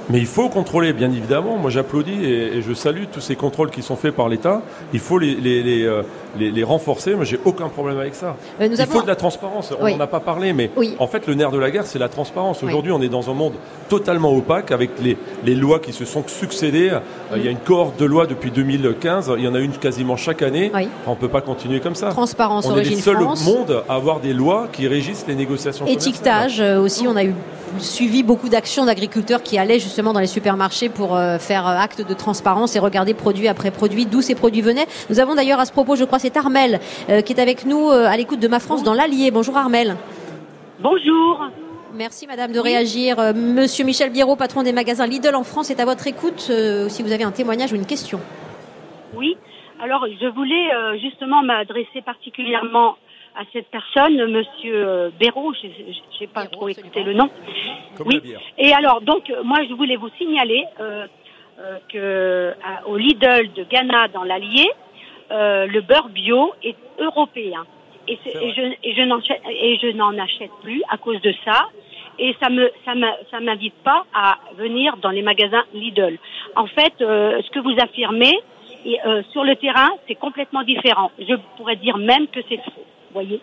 [0.09, 1.57] mais il faut contrôler, bien évidemment.
[1.57, 4.61] Moi, j'applaudis et, je salue tous ces contrôles qui sont faits par l'État.
[4.91, 6.01] Il faut les, les, les, euh,
[6.37, 7.13] les, renforcer.
[7.13, 8.35] Moi, j'ai aucun problème avec ça.
[8.59, 9.71] Euh, Il faut de la transparence.
[9.79, 12.09] On n'en a pas parlé, mais en fait, le nerf de la guerre, c'est la
[12.09, 12.63] transparence.
[12.63, 13.53] Aujourd'hui, on est dans un monde
[13.87, 16.89] totalement opaque avec les, lois qui se sont succédées.
[16.89, 19.33] Euh, il y a une cohorte de lois depuis 2015.
[19.37, 20.71] Il y en a une quasiment chaque année.
[21.05, 22.09] on ne peut pas continuer comme ça.
[22.09, 25.85] Transparence, on est le seul monde à avoir des lois qui régissent les négociations.
[25.85, 27.33] Étiquetage aussi, on a eu
[27.77, 32.07] suivi beaucoup d'actions d'agriculteurs qui allaient justement dans les supermarchés pour euh, faire euh, acte
[32.07, 34.87] de transparence et regarder produit après produit d'où ces produits venaient.
[35.09, 37.89] Nous avons d'ailleurs à ce propos, je crois, c'est Armel euh, qui est avec nous
[37.89, 39.31] à l'écoute de Ma France dans l'Allier.
[39.31, 39.95] Bonjour Armel.
[40.79, 41.47] Bonjour.
[41.93, 43.17] Merci Madame de réagir.
[43.35, 46.51] Monsieur Michel Biérot, patron des magasins Lidl en France, est à votre écoute
[46.87, 48.19] si vous avez un témoignage ou une question.
[49.15, 49.35] Oui.
[49.81, 52.95] Alors, je voulais justement m'adresser particulièrement
[53.39, 57.29] à cette personne, Monsieur euh, Béraud, je n'ai pas trop écouté le nom.
[58.05, 58.21] oui.
[58.57, 61.07] Et alors, donc, euh, moi, je voulais vous signaler euh,
[61.59, 62.53] euh que
[62.85, 64.69] au Lidl de Ghana, dans l'Allier,
[65.31, 67.65] le beurre bio est européen.
[68.07, 68.93] Et, et je, et
[69.81, 71.69] je n'en achète plus à cause de ça.
[72.17, 72.93] Et ça me ça
[73.31, 76.17] ça m'invite pas à venir dans les magasins Lidl.
[76.55, 78.35] En fait, ce que vous affirmez
[78.85, 78.97] et,
[79.31, 81.11] sur le terrain, c'est complètement différent.
[81.19, 83.41] Je pourrais dire même que c'est faux voyez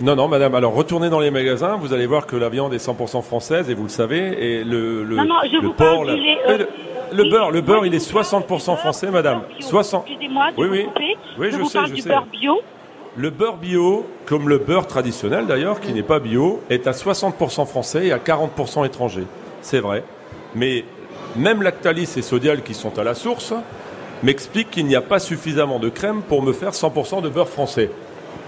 [0.00, 0.54] non, non, madame.
[0.54, 3.74] Alors, retournez dans les magasins, vous allez voir que la viande est 100% française, et
[3.74, 6.64] vous le savez, et le, le, non, non, je le vous porc, le, euh,
[7.12, 9.42] le, beurre, le beurre, il est 60% français, madame.
[9.60, 10.04] 60.
[10.06, 10.86] Excusez-moi, oui, oui,
[11.38, 12.08] oui, je, je sais, je sais.
[12.08, 12.60] Beurre bio.
[13.16, 17.66] Le beurre bio, comme le beurre traditionnel d'ailleurs, qui n'est pas bio, est à 60%
[17.66, 19.24] français et à 40% étranger.
[19.60, 20.02] C'est vrai.
[20.54, 20.84] Mais
[21.36, 23.52] même Lactalis et Sodial, qui sont à la source,
[24.22, 27.90] m'expliquent qu'il n'y a pas suffisamment de crème pour me faire 100% de beurre français.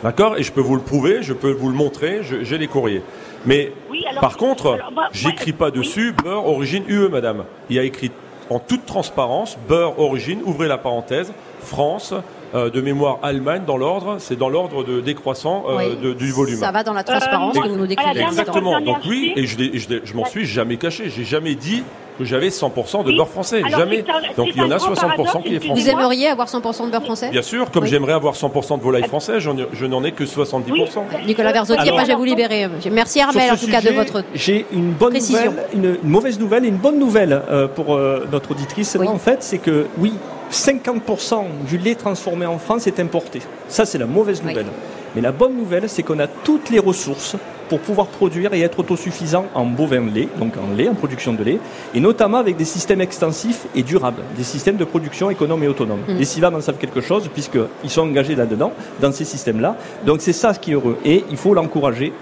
[0.03, 0.37] D'accord?
[0.37, 3.03] Et je peux vous le prouver, je peux vous le montrer, j'ai les courriers.
[3.47, 3.73] Mais
[4.20, 4.79] par contre,
[5.12, 7.44] j'écris pas dessus beurre origine UE, madame.
[7.70, 8.11] Il y a écrit
[8.51, 12.14] en toute transparence beurre origine, ouvrez la parenthèse, France,
[12.55, 16.57] euh, de mémoire Allemagne dans l'ordre, c'est dans l'ordre de décroissant euh, du volume.
[16.57, 18.20] Ça va dans la transparence que vous nous décrivez.
[18.20, 18.81] Exactement.
[18.81, 19.57] Donc oui, et je,
[20.05, 21.11] je, m'en suis jamais caché.
[21.11, 21.83] J'ai jamais dit
[22.18, 23.62] que j'avais 100% de beurre français.
[23.68, 24.05] jamais.
[24.37, 25.83] Donc il y en a 60% qui est français.
[25.83, 27.31] Vous aimeriez avoir 100% de beurre français?
[27.31, 31.27] Bien sûr, comme j'aimerais avoir 100% de volaille français, je n'en ai que 70%.
[31.27, 32.68] Nicolas Verzotti, après je vais vous libérer.
[32.90, 36.68] Merci Armel en tout cas de votre J'ai une bonne nouvelle, une, mauvaise nouvelle et
[36.68, 37.98] une bonne nouvelle euh, pour
[38.31, 38.96] notre auditrice.
[38.96, 40.12] En fait, c'est que oui,
[40.50, 43.40] 50% du lait transformé en France est importé.
[43.68, 44.66] Ça, c'est la mauvaise nouvelle.
[45.14, 47.37] Mais la bonne nouvelle, c'est qu'on a toutes les ressources
[47.68, 51.42] pour pouvoir produire et être autosuffisant en bovin lait, donc en lait, en production de
[51.42, 51.59] lait,
[51.94, 56.00] et notamment avec des systèmes extensifs et durables, des systèmes de production économe et autonome.
[56.09, 56.16] Mmh.
[56.16, 59.77] Les CIVAM en savent quelque chose puisqu'ils sont engagés là-dedans, dans ces systèmes-là.
[60.05, 60.98] Donc c'est ça ce qui est heureux.
[61.05, 62.12] Et il faut l'encourager.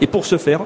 [0.00, 0.60] Et pour ce faire,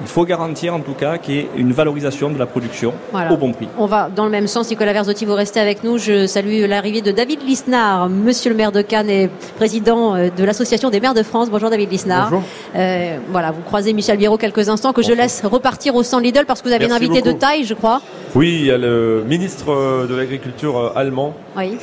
[0.00, 2.92] il faut garantir en tout cas qu'il y ait une valorisation de la production
[3.30, 3.68] au bon prix.
[3.78, 4.70] On va dans le même sens.
[4.70, 5.98] Nicolas Verzotti, vous restez avec nous.
[5.98, 10.44] Je salue l'arrivée de David Lisnard, monsieur le maire de Cannes et président euh, de
[10.44, 11.50] l'Association des maires de France.
[11.50, 12.30] Bonjour David Lisnard.
[12.30, 12.42] Bonjour.
[12.76, 16.44] Euh, voilà, vous croisez Michel Biérot quelques instants que je laisse repartir au stand Lidl
[16.46, 18.00] parce que vous avez un invité de taille, je crois.
[18.34, 21.34] Oui, il y a le ministre euh, de l'Agriculture allemand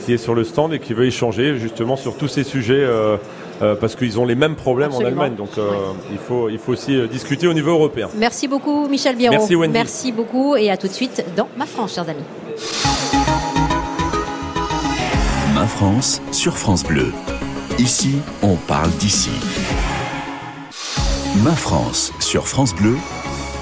[0.06, 2.84] qui est sur le stand et qui veut échanger justement sur tous ces sujets.
[2.84, 3.18] Euh,
[3.80, 5.36] parce qu'ils ont les mêmes problèmes en Allemagne.
[5.36, 5.72] Donc euh,
[6.12, 8.10] il, faut, il faut aussi euh, discuter au niveau européen.
[8.18, 9.36] Merci beaucoup Michel Biron.
[9.36, 9.74] Merci Wendy.
[9.74, 12.24] Merci beaucoup et à tout de suite dans Ma France, chers amis.
[15.56, 17.12] Ma France sur France Bleu.
[17.80, 19.32] Ici, on parle d'ici.
[21.44, 22.96] Ma France sur France Bleu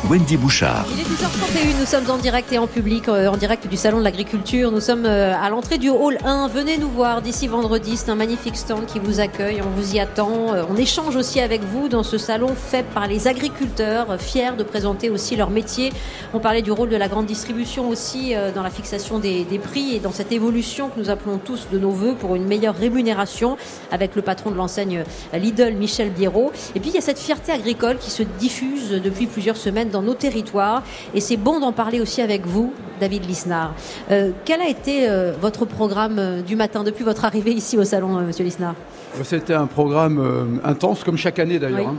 [0.10, 0.86] Wendy Bouchard.
[0.94, 4.00] Il est 12h31, nous sommes en direct et en public, euh, en direct du Salon
[4.00, 4.72] de l'Agriculture.
[4.72, 6.48] Nous sommes euh, à l'entrée du hall 1.
[6.50, 7.98] Venez nous voir d'ici vendredi.
[7.98, 9.62] C'est un magnifique stand qui vous accueille.
[9.63, 10.54] On vous y attend.
[10.54, 14.63] Euh, on échange aussi avec vous dans ce salon fait par les agriculteurs, fiers de
[14.63, 15.91] présenter aussi leur métier.
[16.36, 20.00] On parlait du rôle de la grande distribution aussi dans la fixation des, prix et
[20.00, 23.58] dans cette évolution que nous appelons tous de nos voeux pour une meilleure rémunération
[23.91, 26.52] avec le patron de l'enseigne Lidl, Michel Biérot.
[26.76, 30.02] Et puis il y a cette fierté agricole qui se diffuse depuis plusieurs semaines dans
[30.02, 30.84] nos territoires.
[31.14, 33.74] Et c'est bon d'en parler aussi avec vous, David Lisnard.
[34.12, 37.86] Euh, quel a été euh, votre programme euh, du matin depuis votre arrivée ici au
[37.86, 38.76] salon, Monsieur Lisnard?
[39.24, 41.90] C'était un programme intense, comme chaque année d'ailleurs.
[41.90, 41.96] Hein,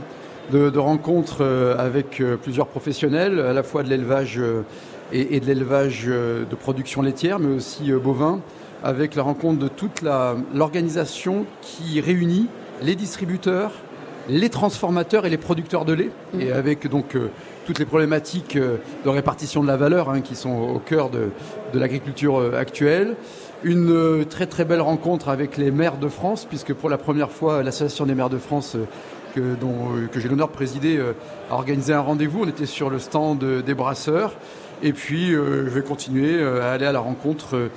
[0.51, 1.43] de, rencontres
[1.77, 4.39] avec plusieurs professionnels, à la fois de l'élevage
[5.11, 8.39] et, de l'élevage de production laitière, mais aussi bovin,
[8.83, 10.03] avec la rencontre de toute
[10.53, 12.47] l'organisation qui réunit
[12.83, 13.71] les distributeurs,
[14.29, 16.41] les transformateurs et les producteurs de lait, mmh.
[16.41, 17.15] et avec donc
[17.67, 21.29] toutes les problématiques euh, de répartition de la valeur hein, qui sont au cœur de,
[21.73, 23.17] l'agriculture euh, actuelle.
[23.63, 27.29] Une euh, très très belle rencontre avec les maires de France, puisque pour la première
[27.29, 28.77] fois, l'Association des maires de France,
[29.35, 29.55] que,
[30.11, 30.99] que j'ai l'honneur de présider,
[31.51, 32.43] a organisé un rendez-vous.
[32.43, 34.33] On était sur le stand des brasseurs.
[34.81, 37.69] Et puis, je vais continuer à aller à la rencontre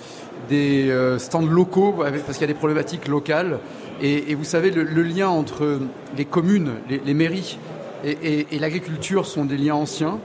[0.48, 3.58] des stands locaux, parce qu'il y a des problématiques locales
[4.02, 5.78] Et, vous savez, le, lien entre
[6.16, 7.58] les communes, les, mairies
[8.04, 10.18] et, l'agriculture sont des liens anciens.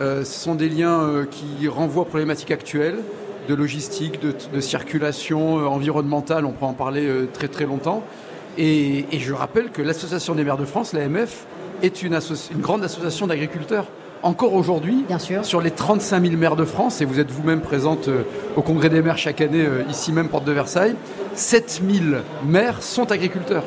[0.00, 2.98] ce sont des liens qui renvoient aux problématiques actuelles
[3.48, 6.44] de logistique, de, circulation environnementale.
[6.44, 8.02] On peut en parler très très longtemps.
[8.58, 11.46] Et, je rappelle que l'Association des maires de France, l'AMF,
[11.82, 12.18] est une
[12.60, 13.86] grande association d'agriculteurs
[14.26, 15.04] encore aujourd'hui,
[15.42, 18.24] sur les 35 000 maires de France, et vous êtes vous-même présente euh,
[18.56, 20.96] au Congrès des maires chaque année, euh, ici même, porte de Versailles,
[21.34, 23.62] 7 000 maires sont agriculteurs.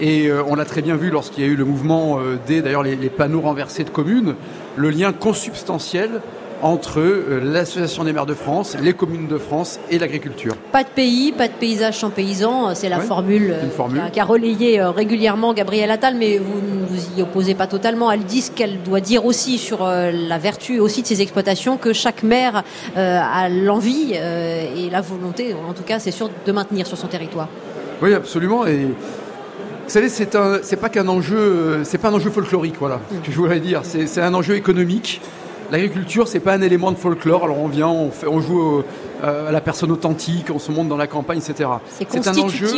[0.00, 2.82] Et euh, on l'a très bien vu lorsqu'il y a eu le mouvement des, d'ailleurs,
[2.82, 4.34] les, les, panneaux renversés de communes,
[4.76, 6.22] le lien consubstantiel
[6.62, 10.54] entre euh, l'Association des maires de France, les communes de France et l'agriculture.
[10.70, 14.80] Pas de pays, pas de paysage sans paysans, c'est la formule, euh, Qui, a, relayé
[14.80, 18.10] euh, régulièrement Gabriel Attal, mais vous ne vous y opposez pas totalement.
[18.10, 21.92] Elle dit ce qu'elle doit dire aussi sur la vertu aussi de ces exploitations, que
[21.92, 22.62] chaque maire
[22.94, 27.48] a l'envie et la volonté, en tout cas c'est sûr, de maintenir sur son territoire.
[28.02, 28.66] Oui, absolument.
[28.66, 33.32] Et vous savez, c'est pas qu'un enjeu, c'est pas un enjeu folklorique, voilà, ce que
[33.32, 33.82] je voudrais dire.
[33.84, 35.20] C'est un enjeu économique
[35.72, 37.44] l'agriculture, c'est pas un élément de folklore.
[37.44, 38.84] Alors on vient, on, fait, on joue
[39.24, 41.68] euh, à la personne authentique, on se monte dans la campagne, etc.
[41.98, 42.68] C'est un enjeu,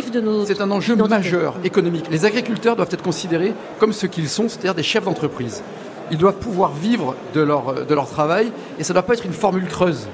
[0.46, 2.06] c'est un enjeu majeur économique.
[2.10, 5.62] Les agriculteurs doivent être considérés comme ce qu'ils sont, c'est-à-dire des chefs d'entreprise.
[6.10, 9.26] Ils doivent pouvoir vivre de leur, de leur travail et ça ne doit pas être
[9.26, 10.06] une formule creuse.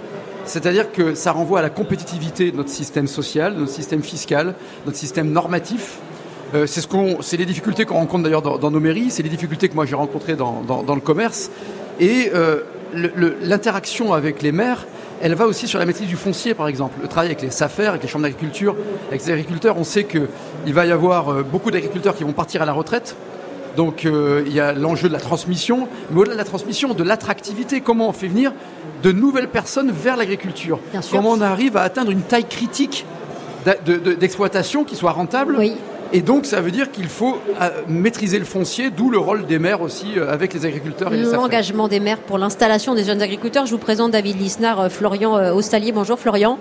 [0.45, 4.55] C'est-à-dire que ça renvoie à la compétitivité de notre système social, de notre système fiscal,
[4.87, 5.99] notre système normatif.
[6.55, 9.75] Euh, c'est ce les difficultés qu'on rencontre d'ailleurs dans, nos mairies, c'est les difficultés que
[9.75, 11.51] moi j'ai rencontrées dans, dans, le commerce.
[12.01, 12.61] Et euh,
[13.43, 14.87] l'interaction avec les maires,
[15.23, 16.99] elle va aussi sur la maîtrise du foncier, par exemple.
[17.01, 18.75] Le travail avec les SAFER, avec les chambres d'agriculture,
[19.09, 22.63] avec les agriculteurs, on sait qu'il va y avoir euh, beaucoup d'agriculteurs qui vont partir
[22.63, 23.17] à la retraite.
[23.77, 27.05] Donc euh, il y a l'enjeu de la transmission, mais au-delà de la transmission, de
[27.05, 27.81] l'attractivité.
[27.83, 28.53] Comment on fait venir
[29.03, 30.81] de nouvelles personnes vers l'agriculture?
[31.11, 33.05] Comment on arrive à atteindre une taille critique
[34.19, 35.57] d'exploitation qui soit rentable?
[35.59, 35.75] Oui.
[36.13, 39.59] Et donc, ça veut dire qu'il faut euh, maîtriser le foncier, d'où le rôle des
[39.59, 43.67] maires aussi euh, avec les agriculteurs et L'engagement des maires pour l'installation des jeunes agriculteurs.
[43.67, 45.93] Je vous présente David Lisnard, euh, Florian Ostalier.
[45.93, 46.59] Bonjour Florian.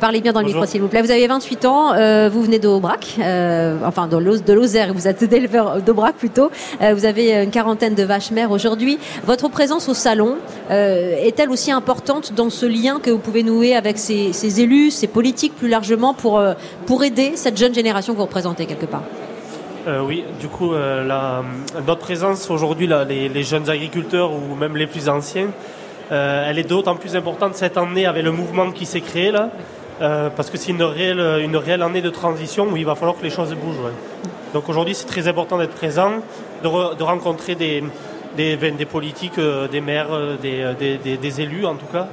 [0.00, 1.02] Parlez bien dans le micro, s'il vous plaît.
[1.02, 1.92] Vous avez 28 ans,
[2.28, 3.18] vous venez d'Aubrac,
[3.84, 6.50] enfin de Lozère, vous êtes d'éleveur d'Aubrac plutôt.
[6.80, 8.98] vous avez une quarantaine de vaches mères aujourd'hui.
[9.24, 10.36] Votre présence au salon
[10.70, 15.06] est-elle aussi importante dans ce lien que vous pouvez nouer avec ces, ces élus, ces
[15.06, 16.42] politiques plus largement pour,
[16.86, 18.66] pour aider cette jeune génération que vous représentez
[19.88, 21.42] euh, oui, du coup, euh,
[21.86, 25.48] notre présence aujourd'hui, les, jeunes agriculteurs ou même les plus anciens,
[26.12, 29.50] euh, elle est d'autant plus importante cette année avec le mouvement qui s'est créé là,
[29.98, 33.54] parce que c'est une réelle, année de transition où il va falloir que les choses
[33.54, 33.92] bougent.
[34.54, 36.12] Donc aujourd'hui, c'est très important d'être présent,
[36.62, 37.82] de, rencontrer des,
[38.36, 40.08] des, politiques, des maires,
[40.40, 42.08] des, des élus en tout cas,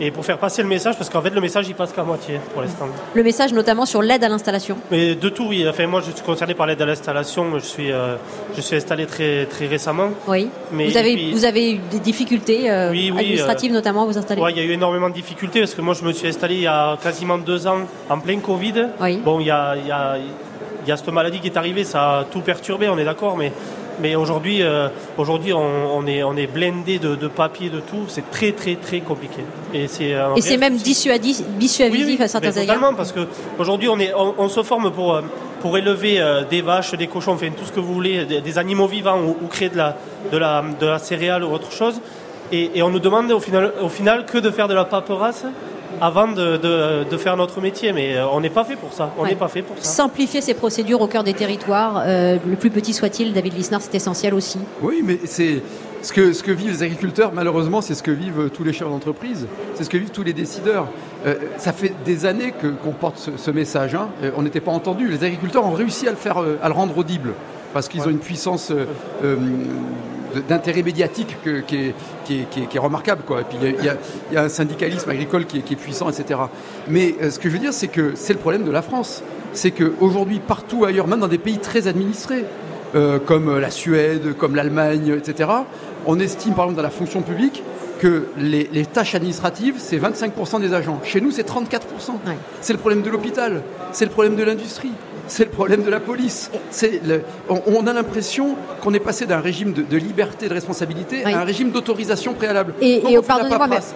[0.00, 2.40] et pour faire passer le message, parce qu'en fait le message il passe qu'à moitié
[2.52, 2.86] pour l'instant.
[3.14, 5.66] Le message notamment sur l'aide à l'installation Mais de tout, oui.
[5.68, 8.16] Enfin, moi je suis concerné par l'aide à l'installation, je suis, euh,
[8.56, 10.10] je suis installé très, très récemment.
[10.26, 10.48] Oui.
[10.72, 14.40] Mais vous, avez, vous avez eu des difficultés euh, administratives euh, notamment à vous installer
[14.40, 16.54] Oui, il y a eu énormément de difficultés parce que moi je me suis installé
[16.54, 18.88] il y a quasiment deux ans en plein Covid.
[19.00, 19.18] Oui.
[19.24, 21.84] Bon, il y a, il y, a, il y a cette maladie qui est arrivée,
[21.84, 23.52] ça a tout perturbé, on est d'accord, mais
[24.02, 28.04] mais aujourd'hui, euh, aujourd'hui, on, est, on est blindé de, de papier, de tout.
[28.08, 29.42] C'est très, très, très compliqué.
[29.72, 32.76] Et c'est, et c'est même dissuasif, dissuasif à certains égards.
[32.76, 35.22] Totalement, parce qu'aujourd'hui, on, est, on, se forme pour, euh,
[35.60, 38.88] pour élever euh, des vaches, des cochons, enfin tout ce que vous voulez, des, animaux
[38.88, 39.96] vivants ou, créer de la,
[40.30, 42.00] de, la, de la céréale ou autre chose.
[42.50, 45.44] Et, et on nous demande au final, au final que de faire de la paperasse
[46.00, 46.56] avant de,
[47.04, 47.92] de, faire notre métier.
[47.92, 49.12] Mais euh, on n'est pas fait pour ça.
[49.18, 49.84] On n'est pas fait pour ça.
[49.84, 53.94] Simplifier ces procédures au cœur des territoires, euh, le plus petit soit-il, David Lisnard, c'est
[53.94, 54.58] essentiel aussi.
[54.80, 55.62] Oui, mais c'est
[56.02, 58.88] ce que, ce que vivent les agriculteurs, malheureusement, c'est ce que vivent tous les chefs
[58.88, 60.88] d'entreprise, c'est ce que vivent tous les décideurs.
[61.26, 62.52] Euh, ça fait des années
[62.82, 63.94] qu'on porte ce, message.
[63.94, 64.08] Hein.
[64.36, 65.08] on n'était pas entendu.
[65.08, 67.34] Les agriculteurs ont réussi à le faire, à le rendre audible
[67.72, 68.72] parce qu'ils ont une puissance
[70.48, 73.22] d'intérêt médiatique qui, est, qui, est, remarquable.
[73.26, 73.42] Quoi.
[73.42, 73.84] Et puis il
[74.34, 76.40] y, a, un syndicalisme agricole qui est, puissant, etc.
[76.88, 79.22] Mais euh, ce que je veux dire, c'est que c'est le problème de la France.
[79.52, 82.44] C'est qu'aujourd'hui, partout ailleurs, même dans des pays très administrés,
[82.94, 85.50] euh, comme la Suède, comme l'Allemagne, etc.,
[86.06, 87.62] on estime, par exemple, dans la fonction publique,
[88.02, 91.00] que les, tâches administratives, c'est 25% des agents.
[91.04, 91.82] Chez nous, c'est 34%.
[92.60, 93.62] C'est le problème de l'hôpital,
[93.92, 94.90] c'est le problème de l'industrie,
[95.28, 96.50] c'est le problème de la police.
[97.48, 101.70] on, a l'impression qu'on est passé d'un régime de, liberté, de responsabilité à un régime
[101.70, 102.74] d'autorisation préalable.
[102.80, 103.04] Et,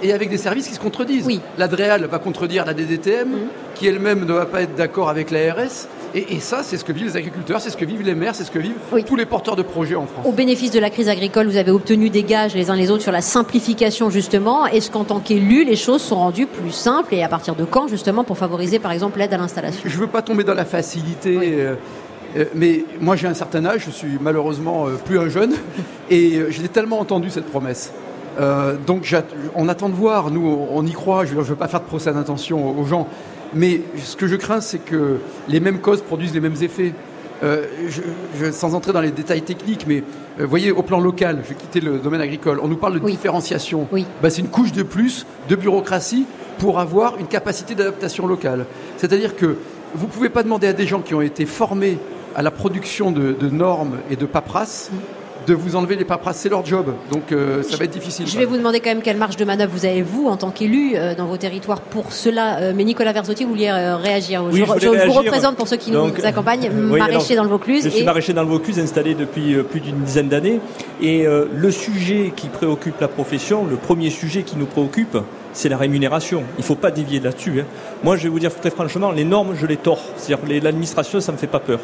[0.04, 1.26] et, avec des services qui se contredisent.
[1.26, 1.40] Oui.
[1.58, 3.38] L'Adréal va contredire la DDTM, mhm.
[3.74, 5.88] qui elle-même ne va pas être d'accord avec l'ARS.
[6.16, 8.44] Et, ça, c'est ce que vivent les agriculteurs, c'est ce que vivent les maires, c'est
[8.44, 8.76] ce que vivent
[9.06, 10.24] tous les porteurs de projets en France.
[10.24, 13.02] Au bénéfice de la crise agricole, vous avez obtenu des gages les uns les autres
[13.02, 14.64] sur la simplification justement.
[14.64, 17.86] Est-ce qu'en tant qu'élu, les choses sont rendues plus simples et à partir de quand
[17.86, 19.82] justement pour favoriser par exemple l'aide à l'installation?
[19.84, 21.36] Je ne veux pas tomber dans la facilité.
[21.36, 21.74] Euh,
[22.38, 25.52] euh, mais moi j'ai un certain âge, je suis malheureusement euh, plus un jeune,
[26.10, 27.92] et je l'ai tellement entendu cette promesse.
[28.86, 29.14] donc
[29.54, 32.12] on attend de voir, nous on y croit, je ne veux pas faire de procès
[32.12, 33.06] d'intention aux gens,
[33.54, 36.92] mais ce que je crains, c'est que les mêmes causes produisent les mêmes effets.
[37.42, 37.66] Euh,
[38.50, 40.02] sans entrer dans les détails techniques, mais
[40.38, 42.98] vous euh, voyez, au plan local, je vais quitter le domaine agricole, on nous parle
[42.98, 43.86] de différenciation.
[44.22, 46.24] Bah, c'est une couche de plus de bureaucratie
[46.58, 48.64] pour avoir une capacité d'adaptation locale.
[48.96, 49.58] C'est-à-dire que
[49.94, 51.98] vous ne pouvez pas demander à des gens qui ont été formés
[52.34, 54.90] à la production de, de normes et de paperasses
[55.46, 56.38] de vous enlever les paperasses.
[56.38, 58.26] C'est leur job, donc euh, ça va être difficile.
[58.26, 60.50] Je vais vous demander quand même quelle marge de manœuvre vous avez, vous, en tant
[60.50, 62.58] qu'élu, euh, dans vos territoires pour cela.
[62.58, 66.70] Euh, mais Nicolas Verzotti, vous vouliez réagir je, vous représente pour ceux qui nous accompagnent,
[66.70, 67.84] maraîcher dans le Vaucluse.
[67.84, 70.60] Je suis maraîcher dans le Vaucluse, installé depuis plus d'une dizaine d'années.
[71.00, 75.18] Et le sujet qui préoccupe la profession, le premier sujet qui nous préoccupe,
[75.56, 76.44] c'est la rémunération.
[76.58, 77.60] Il ne faut pas dévier là-dessus.
[77.60, 77.64] Hein.
[78.04, 80.02] Moi, je vais vous dire très franchement, les normes, je les tords.
[80.16, 81.80] C'est-à-dire l'administration, ça ne me fait pas peur.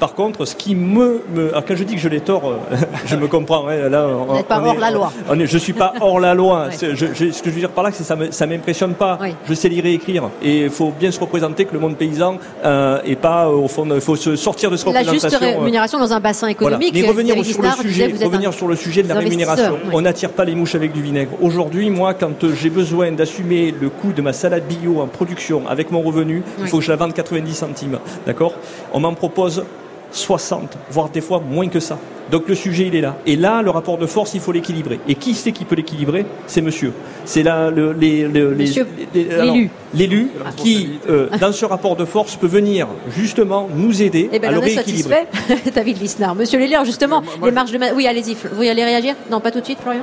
[0.00, 1.22] Par contre, ce qui me,
[1.68, 3.68] quand je dis que je l'ai tort, euh, je me comprends.
[3.68, 5.12] Hein, là, on, n'est pas hors la loi.
[5.28, 6.70] On est, je suis pas hors la loi.
[6.72, 9.18] ce que je veux dire par là, c'est que ça ne m'impressionne pas.
[9.46, 12.38] Je sais lire et écrire, et il faut bien se représenter que le monde paysan
[12.64, 13.86] euh, est pas au fond.
[13.94, 15.22] Il faut se sortir de ce représentation.
[15.22, 16.94] La juste euh, rémunération dans un bassin économique.
[16.94, 19.78] Mais revenir sur le sujet, revenir sur le sujet de la rémunération.
[19.92, 21.32] On n'attire pas les mouches avec du vinaigre.
[21.42, 25.90] Aujourd'hui, moi, quand j'ai besoin d'assumer le coût de ma salade bio en production avec
[25.90, 27.98] mon revenu, il faut que je la vende 90 centimes.
[28.26, 28.54] D'accord?
[28.94, 29.64] On m'en propose
[30.12, 31.98] 60, voire des fois moins que ça.
[32.30, 33.16] Donc le sujet, il est là.
[33.26, 35.00] Et là, le rapport de force, il faut l'équilibrer.
[35.08, 36.24] Et qui c'est qui peut l'équilibrer?
[36.46, 36.92] C'est monsieur.
[37.24, 39.70] C'est là le, l'élu.
[39.92, 44.50] L'élu qui, euh, dans ce rapport de force, peut venir justement nous aider eh ben,
[44.50, 45.26] à le rééquilibrer.
[45.74, 46.36] David Lisnard.
[46.36, 47.78] Monsieur l'élu, justement, les marges de...
[47.94, 48.36] Oui, allez-y.
[48.52, 50.02] Vous allez réagir Non, pas tout de suite, Florian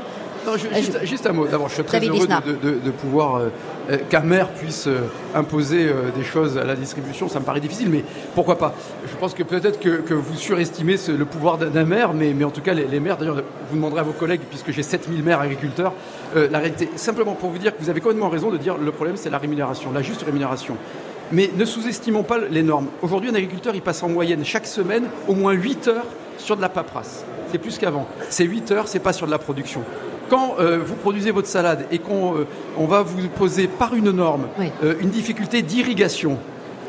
[1.03, 1.47] juste, un mot.
[1.47, 3.49] D'abord, je suis très heureux de, pouvoir euh,
[3.89, 5.01] euh, qu'un maire puisse euh,
[5.35, 7.27] imposer des choses à la distribution.
[7.27, 8.03] Ça me paraît difficile, mais
[8.35, 8.73] pourquoi pas
[9.05, 12.61] Je pense que peut-être que, vous surestimez le pouvoir d'un maire, mais, mais, en tout
[12.61, 15.93] cas, les, maires, d'ailleurs, vous demanderez à vos collègues, puisque j'ai 7000 maires agriculteurs,
[16.35, 19.17] la réalité, simplement pour vous dire que vous avez complètement raison de dire le problème,
[19.17, 20.77] c'est la rémunération, la juste rémunération.
[21.31, 22.87] Mais ne sous-estimons pas les normes.
[23.01, 26.05] Aujourd'hui, un agriculteur, il passe en moyenne chaque semaine au moins 8 heures
[26.37, 27.25] sur de la paperasse.
[27.51, 28.07] C'est plus qu'avant.
[28.29, 29.83] C'est 8 heures, c'est pas sur de la production
[30.29, 34.47] quand euh, vous produisez votre salade et qu'on euh, va vous poser par une norme
[34.83, 36.37] euh, une difficulté d'irrigation,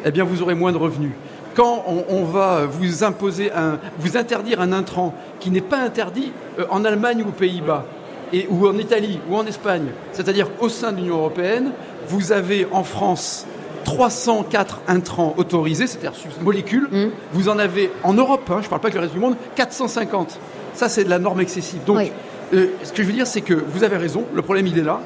[0.04, 1.12] eh bien vous aurez moins de revenus.
[1.54, 6.30] Quand on, va vous imposer un, vous interdire un intrant qui n'est pas interdit
[6.70, 7.84] en Allemagne ou aux Pays-Bas,
[8.32, 11.72] et, ou en Italie ou en Espagne, c'est-à-dire au sein de l'Union européenne,
[12.06, 13.44] vous avez en France
[13.82, 16.86] 304 intrants autorisés, c'est-à-dire molécules.
[16.92, 17.06] Mmh.
[17.32, 19.34] Vous en avez en Europe, hein, je ne parle pas que le reste du monde,
[19.56, 20.38] 450.
[20.74, 21.82] Ça, c'est de la norme excessive.
[21.84, 22.12] Donc,
[22.54, 24.82] euh, ce que je veux dire, c'est que vous avez raison, le problème il est
[24.82, 25.00] là,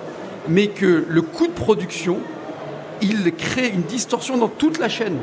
[0.48, 2.18] mais que le coût de production,
[3.00, 5.18] il crée une distorsion dans toute la chaîne.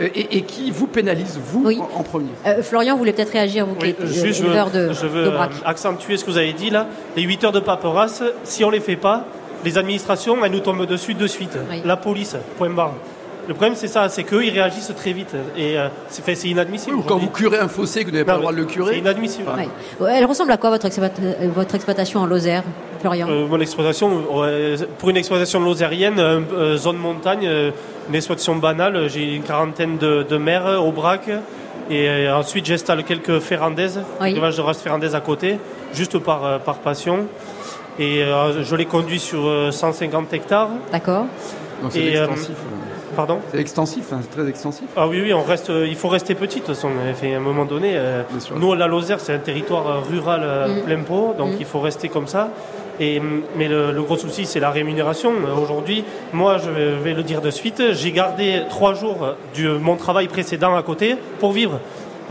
[0.00, 2.30] Euh, et, qui vous pénalise, vous, en, premier.
[2.46, 5.30] Euh, Florian, vous voulez peut-être réagir, vous, oui, juste, je veux, de, je veux
[5.66, 6.86] accentuer ce que vous avez dit là.
[7.14, 9.26] Les 8 heures de paperasse, si on ne les fait pas,
[9.66, 11.58] les administrations, elles nous tombent dessus de suite.
[11.84, 12.94] La police, point barre.
[13.48, 15.34] Le problème, c'est ça, c'est qu'eux, ils réagissent très vite.
[15.56, 16.96] Et euh, c'est inadmissible.
[16.96, 18.94] ou quand vous curez un fossé, que vous n'avez pas le droit de le curer.
[18.94, 19.48] C'est inadmissible.
[20.08, 20.88] Elle ressemble à quoi votre,
[21.48, 22.62] votre exploitation en Lozère,
[23.00, 23.26] Florian?
[23.28, 24.22] Euh, Mon exploitation,
[24.98, 27.48] pour une exploitation lozérienne, euh, zone montagne,
[28.08, 31.28] une exploitation banale, j'ai une quarantaine de, de mers au brac.
[31.90, 34.34] Et ensuite, j'installe quelques ferrandaises, oui.
[34.34, 35.58] de race ferrandaise à côté,
[35.92, 37.26] juste par, par passion.
[37.98, 38.22] Et
[38.62, 40.68] je les conduis sur 150 hectares.
[40.92, 41.26] D'accord.
[41.90, 42.54] C'est extensif.
[43.16, 44.86] Pardon C'est extensif, hein, c'est très extensif.
[44.96, 46.88] Ah oui, oui, on reste, euh, il faut rester petit de toute façon.
[46.88, 48.22] à un moment donné, euh,
[48.56, 50.82] nous, la Lozère, c'est un territoire euh, rural mm.
[50.82, 51.56] plein pot, donc mm.
[51.60, 52.50] il faut rester comme ça.
[53.00, 55.32] Et, mm, mais le, gros souci, c'est la rémunération.
[55.60, 60.28] Aujourd'hui, moi, je vais le dire de suite, j'ai gardé trois jours de mon travail
[60.28, 61.80] précédent à côté pour vivre.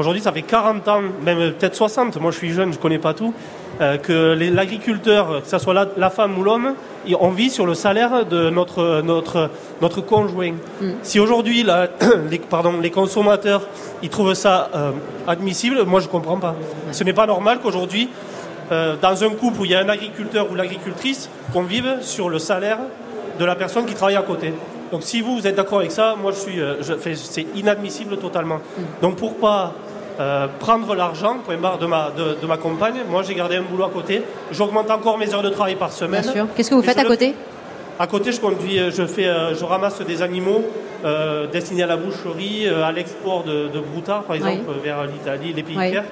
[0.02, 2.98] Aujourd'hui, ça fait 40 ans, même peut-être 60, moi je suis jeune, je ne connais
[2.98, 3.34] pas tout,
[3.80, 6.74] que l'agriculteur, que ce soit la femme ou l'homme,
[7.20, 9.50] on vit sur le salaire de notre, notre,
[9.82, 10.54] notre conjoint.
[10.82, 10.92] Mm.
[11.04, 11.66] Si aujourd'hui,
[12.30, 13.68] les, pardon, les consommateurs,
[14.04, 14.92] ils trouvent ça euh,
[15.28, 16.56] admissible, moi je ne comprends pas.
[16.92, 18.10] Ce n'est pas normal qu'aujourd'hui,
[18.72, 22.30] euh, dans un couple où il y a un agriculteur ou l'agricultrice, qu'on vive sur
[22.30, 22.80] le salaire
[23.40, 24.54] de la personne qui travaille à côté.
[24.92, 26.76] Donc si vous, vous êtes d'accord avec ça, moi je suis, euh,
[27.16, 28.58] c'est inadmissible totalement.
[28.58, 28.82] Mm.
[29.02, 29.74] Donc pour pas
[30.22, 33.02] euh, prendre l'argent, point barre, de ma, de, ma compagne.
[33.10, 34.22] Moi, j'ai gardé un boulot à côté.
[34.52, 36.24] J'augmente encore mes heures de travail par semaine.
[36.56, 37.34] Qu'est-ce que vous faites à côté
[38.00, 40.64] À côté, je conduis, euh, je, fais, euh, je ramasse des animaux
[41.52, 45.76] destinés à la boucherie, à l'export de, de Brouta, par exemple, vers l'Italie, les pays
[45.90, 46.04] tiers.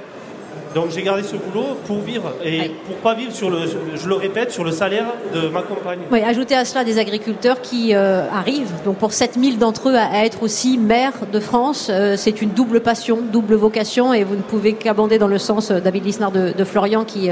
[0.76, 3.62] Donc j'ai gardé ce boulot pour vivre et pour pas vivre sur le,
[3.96, 6.00] je le répète, sur le salaire de ma compagne.
[6.12, 10.26] Oui, ajoutez à cela des agriculteurs qui euh, arrivent, donc pour 7000 d'entre eux à,
[10.26, 14.42] être aussi maires de France, euh, c'est une double passion, double vocation et vous ne
[14.42, 17.30] pouvez qu'abonder dans le sens, euh, David Lisnard de, de Florian, qui,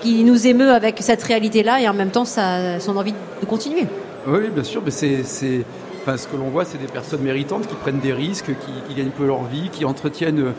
[0.00, 3.86] qui nous émeut avec cette réalité-là et en même temps ça, son envie de continuer.
[4.26, 5.64] Oui, bien sûr, mais c'est...
[6.02, 8.94] Enfin, ce que l'on voit, c'est des personnes méritantes qui prennent des risques, qui, qui
[8.94, 10.54] gagnent peu leur vie, qui entretiennent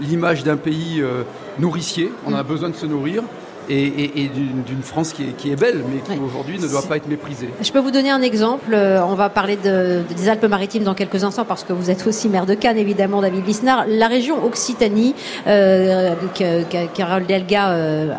[0.00, 1.22] l'image d'un pays euh,
[1.60, 2.12] nourricier.
[2.26, 3.22] On a besoin de se nourrir
[3.70, 4.30] et,
[4.66, 7.48] d'une France qui est, belle, mais qui aujourd'hui ne doit pas être méprisée.
[7.60, 8.72] Je peux vous donner un exemple.
[8.72, 12.46] Euh, on va parler des Alpes-Maritimes dans quelques instants parce que vous êtes aussi maire
[12.46, 13.84] de Cannes, évidemment, David Lisnard.
[13.88, 15.14] La région Occitanie,
[15.46, 18.14] euh, que, Carole Delga euh,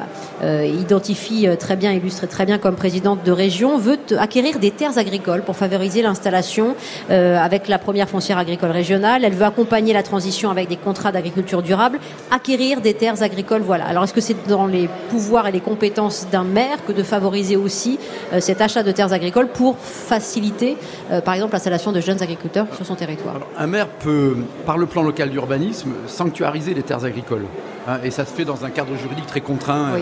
[0.65, 5.43] identifie très bien, illustre très bien comme présidente de région, veut acquérir des terres agricoles
[5.43, 6.75] pour favoriser l'installation
[7.09, 9.23] avec la première foncière agricole régionale.
[9.23, 11.99] Elle veut accompagner la transition avec des contrats d'agriculture durable,
[12.31, 13.61] acquérir des terres agricoles.
[13.61, 13.85] Voilà.
[13.85, 17.55] Alors, est-ce que c'est dans les pouvoirs et les compétences d'un maire que de favoriser
[17.55, 17.99] aussi
[18.33, 20.77] euh, cet achat de terres agricoles pour faciliter,
[21.11, 23.39] euh, par exemple, l'installation de jeunes agriculteurs sur son territoire.
[23.57, 27.45] un maire peut, par le plan local d'urbanisme, sanctuariser les terres agricoles.
[27.87, 29.93] Hein, et ça se fait dans un cadre juridique très contraint.
[29.95, 29.99] Euh,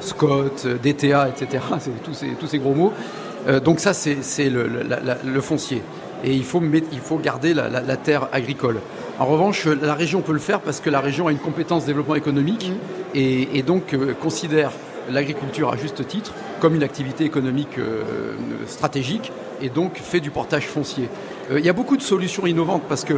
[0.00, 1.64] Scott, DTA, etc.
[1.80, 2.92] C'est tous ces, tous ces gros mots.
[3.64, 5.82] donc ça, c'est le, foncier.
[6.22, 8.80] Et il faut, il faut garder la, terre agricole.
[9.18, 12.16] En revanche, la région peut le faire parce que la région a une compétence développement
[12.16, 13.18] économique mmh.
[13.18, 14.72] et, donc euh, considère
[15.10, 18.04] l'agriculture à juste titre comme une activité économique euh,
[18.66, 21.08] stratégique et donc fait du portage foncier.
[21.50, 23.14] Euh, il y a beaucoup de solutions innovantes parce que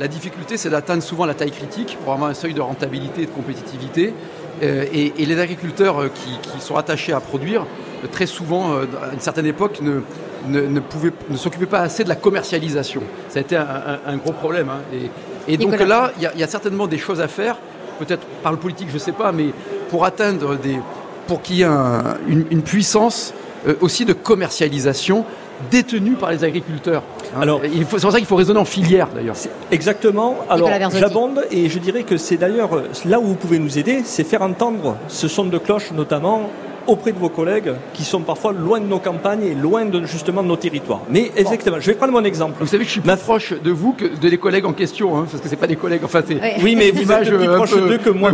[0.00, 3.26] la difficulté c'est d'atteindre souvent la taille critique pour avoir un seuil de rentabilité et
[3.26, 4.14] de compétitivité.
[4.62, 7.66] Et, les agriculteurs qui, sont attachés à produire,
[8.12, 10.02] très souvent, à une certaine époque, ne,
[10.46, 13.02] ne, ne s'occupaient pas assez de la commercialisation.
[13.28, 14.68] Ça a été un, gros problème.
[14.68, 14.82] Hein.
[14.94, 15.10] Et,
[15.48, 17.56] et donc là, il y, a certainement des choses à faire,
[17.98, 19.46] peut-être par le politique, je ne sais pas, mais
[19.90, 20.78] pour atteindre des,
[21.26, 21.68] pour qu'il y ait
[22.28, 23.34] une, puissance
[23.66, 25.24] euh, aussi de commercialisation
[25.70, 27.02] détenue par les agriculteurs.
[27.34, 27.42] Hein.
[27.42, 29.36] Alors, c'est pour ça qu'il faut raisonner en filière d'ailleurs.
[29.70, 30.36] Exactement.
[30.48, 34.02] Alors, j'abonde et je dirais que c'est d'ailleurs euh, là où vous pouvez nous aider,
[34.04, 36.50] c'est faire entendre ce son de cloche notamment
[36.86, 40.42] auprès de vos collègues qui sont parfois loin de nos campagnes et loin de, justement
[40.42, 41.02] de nos territoires.
[41.08, 42.56] Mais exactement, je vais prendre mon exemple.
[42.60, 45.16] Vous savez que je suis plus proche de vous que de les collègues en question,
[45.16, 46.02] hein, parce que c'est pas des collègues.
[46.04, 48.32] Enfin, c'est oui, mais vous êtes plus proche d'eux que moi.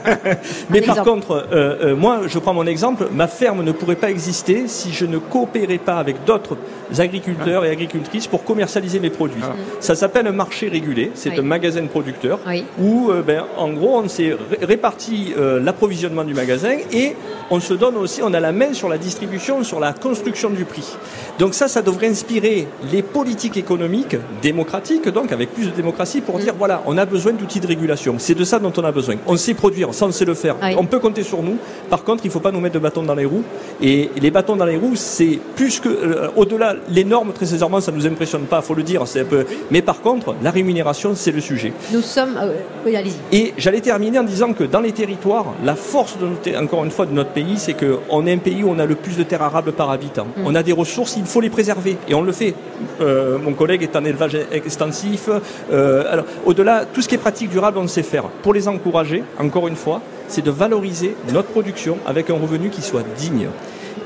[0.70, 3.08] mais par contre, euh, euh, moi, je prends mon exemple.
[3.12, 6.56] Ma ferme ne pourrait pas exister si je ne coopérais pas avec d'autres
[6.98, 9.42] agriculteurs et agricultrices pour commercialiser mes produits.
[9.42, 9.54] Ah.
[9.80, 11.10] Ça s'appelle un marché régulé.
[11.14, 12.40] C'est un magasin de producteurs
[12.78, 17.16] où, euh, ben, en gros, on s'est réparti l'approvisionnement du magasin et
[17.50, 20.64] on se donne aussi, on a la main sur la distribution, sur la construction du
[20.64, 20.96] prix.
[21.38, 26.38] Donc ça, ça devrait inspirer les politiques économiques démocratiques, donc avec plus de démocratie, pour
[26.38, 28.16] dire voilà, on a besoin d'outils de régulation.
[28.18, 29.16] C'est de ça dont on a besoin.
[29.26, 30.56] On sait produire, ça on sait le faire.
[30.76, 31.56] On peut compter sur nous.
[31.90, 33.44] Par contre, il ne faut pas nous mettre de bâtons dans les roues.
[33.80, 37.32] Et les bâtons dans les roues, c'est plus que euh, au-delà les normes.
[37.32, 39.02] Très sincèrement, ça nous impressionne pas, faut le dire.
[39.06, 39.44] C'est un peu.
[39.70, 41.72] Mais par contre, la rémunération, c'est le sujet.
[41.92, 42.38] Nous sommes.
[42.40, 42.54] Euh,
[42.86, 43.36] oui, allez-y.
[43.36, 47.06] Et j'allais terminer en disant que dans les territoires, la force de encore une fois
[47.06, 49.42] de notre pays, c'est qu'on est un pays où on a le plus de terres
[49.42, 50.26] arables par habitant.
[50.36, 50.46] Mm.
[50.46, 51.96] On a des ressources, il faut les préserver.
[52.08, 52.54] Et on le fait.
[53.00, 55.30] Euh, mon collègue est en élevage extensif.
[55.72, 58.24] Euh, alors, au-delà, tout ce qui est pratique durable, on sait faire.
[58.42, 62.82] Pour les encourager, encore une fois, c'est de valoriser notre production avec un revenu qui
[62.82, 63.48] soit digne.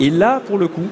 [0.01, 0.87] Et là, pour le coup,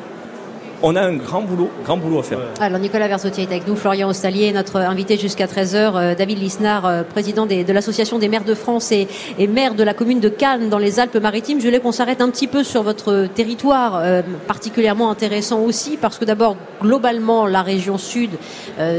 [0.83, 2.39] on a un grand boulot, grand boulot à faire.
[2.61, 6.87] Alors Nicolas Versotier est avec nous, Florian Ostalier, notre invité jusqu'à 13h, euh, David Lisnard,
[6.87, 9.09] euh, président de l'Association des maires de France et,
[9.49, 11.61] maire de la commune de Cannes dans les Alpes-Maritimes.
[11.61, 16.18] Je voulais qu'on s'arrête un petit peu sur votre territoire, euh, particulièrement intéressant aussi, parce
[16.18, 18.31] que d'abord, globalement, la région sud,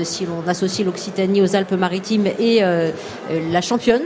[0.04, 2.64] si l'on associe l'Occitanie aux Alpes-Maritimes, est
[3.52, 4.02] la championne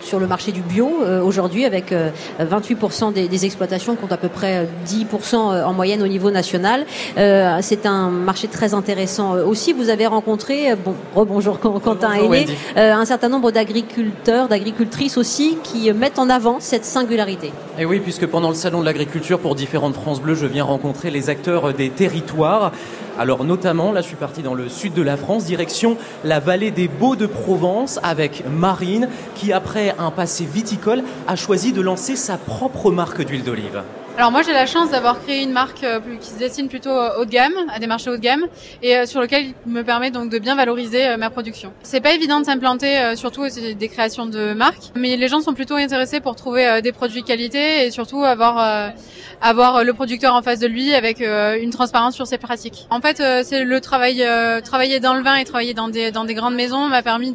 [0.00, 0.90] sur le marché du bio
[1.24, 1.94] aujourd'hui, avec
[2.40, 6.84] 28% des, des, exploitations comptent à peu près 10% en moyenne au niveau national.
[7.18, 9.72] Euh, c'est un marché très intéressant euh, aussi.
[9.72, 12.46] Vous avez rencontré, euh, bon, rebonjour Quentin Aîné,
[12.76, 17.52] un certain nombre d'agriculteurs, d'agricultrices aussi qui mettent en avant cette singularité.
[17.78, 21.10] Et oui, puisque pendant le salon de l'agriculture pour différentes France Bleu, je viens rencontrer
[21.10, 22.72] les acteurs des territoires.
[23.18, 26.70] Alors notamment, là je suis parti dans le sud de la France, direction la vallée
[26.70, 32.16] des Baux de Provence avec Marine qui après un passé viticole a choisi de lancer
[32.16, 33.82] sa propre marque d'huile d'olive.
[34.18, 37.18] Alors moi j'ai la chance d'avoir créé une marque euh, qui se destine plutôt euh,
[37.18, 38.44] haut de gamme, à des marchés haut de gamme,
[38.82, 41.72] et euh, sur lequel il me permet donc de bien valoriser ma production.
[41.82, 45.76] C'est pas évident de s'implanter, surtout des créations de marques, mais les gens sont plutôt
[45.76, 48.92] intéressés pour trouver des produits de qualité et surtout avoir
[49.40, 52.86] avoir le producteur en face de lui avec une transparence sur ses pratiques.
[52.90, 54.24] En fait, c'est le travail
[54.64, 57.32] travailler dans le vin et travailler dans des grandes maisons m'a permis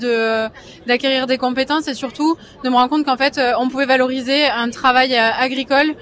[0.85, 4.69] d'acquérir des compétences et surtout de me rendre compte qu'en fait on pouvait valoriser un
[4.69, 5.95] travail agricole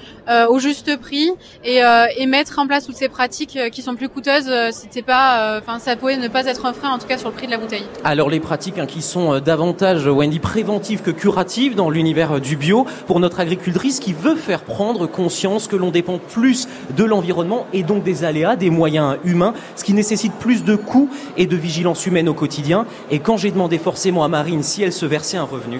[0.49, 1.31] au juste prix
[1.63, 4.69] et, euh, et, mettre en place toutes ces pratiques euh, qui sont plus coûteuses, euh,
[4.71, 7.35] c'était pas, enfin ça pouvait ne pas être un frein en tout cas sur le
[7.35, 7.83] prix de la bouteille.
[8.03, 12.85] Alors les pratiques hein, qui sont davantage Wendy préventives que curatives dans l'univers du bio
[13.07, 17.83] pour notre agricultrice qui veut faire prendre conscience que l'on dépend plus de l'environnement et
[17.83, 22.05] donc des aléas, des moyens humains, ce qui nécessite plus de coûts et de vigilance
[22.05, 22.85] humaine au quotidien.
[23.11, 25.79] Et quand j'ai demandé forcément à Marine si elle se versait un revenu,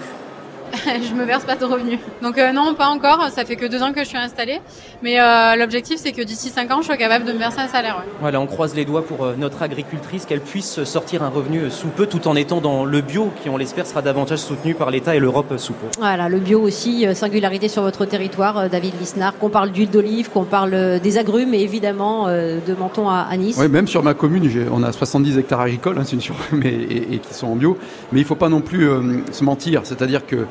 [0.85, 1.99] je me verse pas de revenus.
[2.21, 3.29] Donc euh, non, pas encore.
[3.29, 4.59] Ça fait que deux ans que je suis installée.
[5.01, 7.67] Mais euh, l'objectif, c'est que d'ici cinq ans, je sois capable de me verser un
[7.67, 8.03] salaire.
[8.21, 11.87] Voilà, on croise les doigts pour euh, notre agricultrice, qu'elle puisse sortir un revenu sous
[11.87, 15.15] peu, tout en étant dans le bio, qui on l'espère sera davantage soutenu par l'État
[15.15, 15.87] et l'Europe sous peu.
[15.99, 20.43] Voilà, le bio aussi, singularité sur votre territoire, David Lisnard, qu'on parle d'huile d'olive, qu'on
[20.43, 23.57] parle des agrumes et évidemment de Menton à, Nice.
[23.59, 27.19] Oui, même sur ma commune, on a 70 hectares agricoles, hein, c'est une mais, et,
[27.19, 27.77] qui sont en bio.
[28.11, 28.89] Mais il ne faut pas non plus
[29.31, 30.45] se mentir, c'est-à-dire que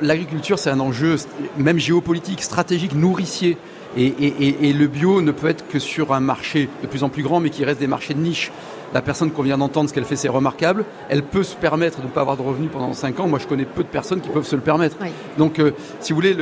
[0.00, 1.16] l'agriculture, c'est un enjeu
[1.56, 3.56] même géopolitique, stratégique, nourricier.
[3.96, 7.40] Et, le bio ne peut être que sur un marché de plus en plus grand,
[7.40, 8.50] mais qui reste des marchés de niche.
[8.94, 10.84] La personne qu'on vient d'entendre, ce qu'elle fait, c'est remarquable.
[11.08, 13.28] Elle peut se permettre de ne pas avoir de revenus pendant 5 ans.
[13.28, 14.96] Moi, je connais peu de personnes qui peuvent se le permettre.
[15.38, 16.36] Donc, euh, si vous voulez,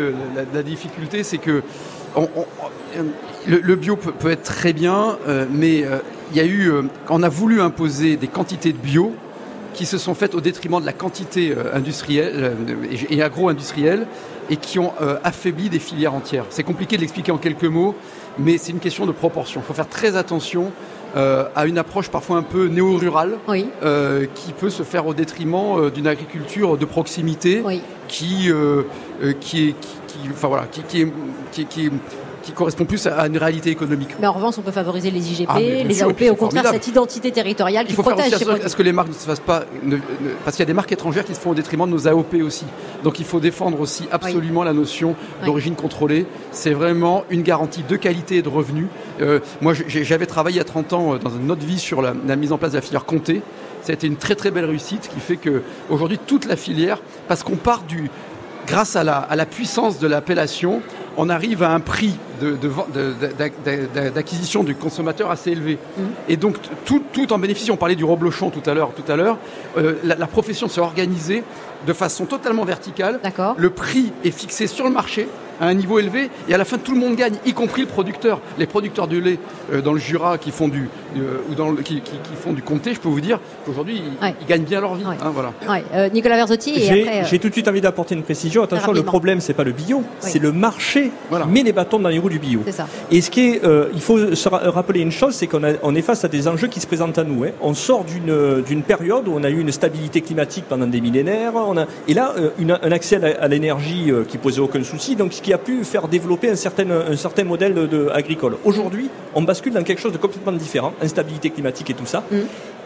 [0.52, 1.62] la, difficulté, c'est que
[3.46, 5.84] le, bio peut, être très bien, euh, mais
[6.32, 6.72] il y a eu,
[7.08, 9.12] on a voulu imposer des quantités de bio,
[9.74, 14.06] qui se sont faites au détriment de la quantité euh, industrielle euh, et agro-industrielle
[14.48, 16.44] et qui ont euh, affaibli des filières entières.
[16.50, 17.94] C'est compliqué de l'expliquer en quelques mots,
[18.38, 19.60] mais c'est une question de proportion.
[19.60, 20.72] Il faut faire très attention
[21.12, 23.36] à une approche parfois un peu néo-rurale
[24.32, 27.64] qui peut se faire au détriment d'une agriculture de proximité
[28.06, 28.48] qui,
[29.40, 29.74] qui, est, qui,
[30.30, 31.06] enfin, voilà, qui, qui,
[31.50, 31.90] qui, qui
[32.54, 34.10] correspond plus à une réalité économique.
[34.20, 37.30] Mais en revanche, on peut favoriser les IGP, ah, les AOP, au contraire, cette identité
[37.30, 38.34] territoriale qui Il faut protège.
[38.34, 39.64] faire à ce que les marques ne se fassent pas,
[40.44, 42.34] parce qu'il y a des marques étrangères qui se font au détriment de nos AOP
[42.42, 42.64] aussi.
[43.04, 45.14] Donc il faut défendre aussi absolument la notion
[45.44, 46.26] d'origine contrôlée.
[46.52, 48.86] C'est vraiment une garantie de qualité et de revenus.
[49.20, 52.02] Euh, moi, j'avais travaillé il y a 30 ans euh, dans une autre vie sur
[52.02, 53.42] la, mise en place de la filière Comté.
[53.82, 56.98] Ça a été une très très belle réussite qui fait que aujourd'hui toute la filière,
[57.28, 58.10] parce qu'on part du,
[58.66, 60.82] grâce à la, à la puissance de l'appellation,
[61.16, 62.16] on arrive à un prix
[64.14, 65.78] d'acquisition du consommateur assez élevé.
[65.96, 66.02] Mmh.
[66.28, 67.70] Et donc, tout, en bénéficie.
[67.70, 68.92] On parlait du reblochon tout à l'heure.
[68.94, 69.38] Tout à l'heure,
[69.76, 71.44] euh, la, la, profession s'est organisée
[71.86, 73.20] de façon totalement verticale.
[73.56, 75.28] Le prix est fixé sur le marché
[75.60, 77.88] à un niveau élevé et à la fin tout le monde gagne, y compris le
[77.88, 78.40] producteur.
[78.58, 79.38] Les producteurs de lait
[79.72, 82.02] euh, dans le Jura qui font du euh, ou dans le, qui,
[82.40, 84.02] font du comté, je peux vous dire qu'aujourd'hui
[84.40, 85.04] ils, gagnent bien leur vie.
[85.04, 85.52] Hein, voilà.
[85.94, 86.90] Euh, Nicolas Verzotti.
[87.28, 88.62] J'ai tout de suite envie d'apporter une précision.
[88.62, 91.44] Attention, le problème c'est pas le bio, c'est le marché voilà.
[91.44, 92.62] met les bâtons dans les roues du bio.
[92.70, 92.86] Ça.
[93.10, 96.24] Et ce qui est, il faut se rappeler une chose, c'est qu'on on est face
[96.24, 97.44] à des enjeux qui se présentent à nous.
[97.44, 97.50] Hein.
[97.60, 101.52] On sort d'une période où on a eu une stabilité climatique pendant des millénaires.
[101.54, 105.16] On a, et là, un accès à l'énergie qui posait aucun souci.
[105.16, 108.56] Donc ce qui a pu faire développer un certain, un certain modèle de, agricole.
[108.64, 112.22] Aujourd'hui, on bascule dans quelque chose de complètement différent, instabilité climatique et tout ça.
[112.30, 112.36] Mm.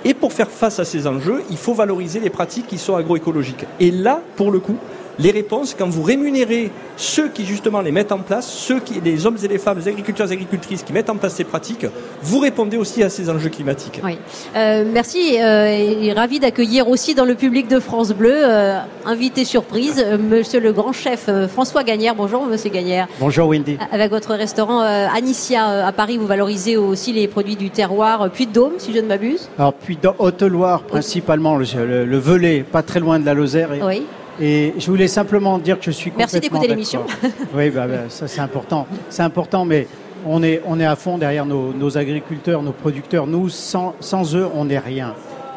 [0.07, 3.65] Et pour faire face à ces enjeux, il faut valoriser les pratiques qui sont agroécologiques.
[3.81, 4.77] Et là, pour le coup,
[5.19, 9.27] les réponses, quand vous rémunérez ceux qui justement les mettent en place, ceux qui, les
[9.27, 11.87] hommes et les femmes, les agriculteurs et agricultrices qui mettent en place ces pratiques,
[12.23, 14.01] vous répondez aussi à ces enjeux climatiques.
[14.05, 14.19] Oui.
[14.57, 19.45] Euh, merci euh, et ravi d'accueillir aussi dans le public de France Bleu, euh, invité
[19.45, 22.15] surprise, monsieur le grand chef François Gagnère.
[22.15, 23.09] Bonjour monsieur Gagnère.
[23.21, 23.79] Bonjour Wendy.
[23.93, 28.53] Avec votre restaurant Anicia à Paris, vous valorisez aussi les produits du terroir Puy de
[28.53, 29.49] Dôme, si je ne m'abuse.
[29.59, 33.73] Alors Puy de Haute-Loire principalement, le, le, Velay, pas très loin de la Lozère.
[33.73, 33.83] Et...
[33.83, 34.03] Oui.
[34.41, 37.05] Et je voulais simplement dire que je suis complètement Merci d'écouter l'émission.
[37.55, 38.87] oui, bah, bah, ça c'est important.
[39.09, 39.87] C'est important, mais
[40.26, 43.26] on est, on est à fond derrière nos, agriculteurs, nos producteurs.
[43.26, 45.14] Nous, sans, sans eux, on n'est rien.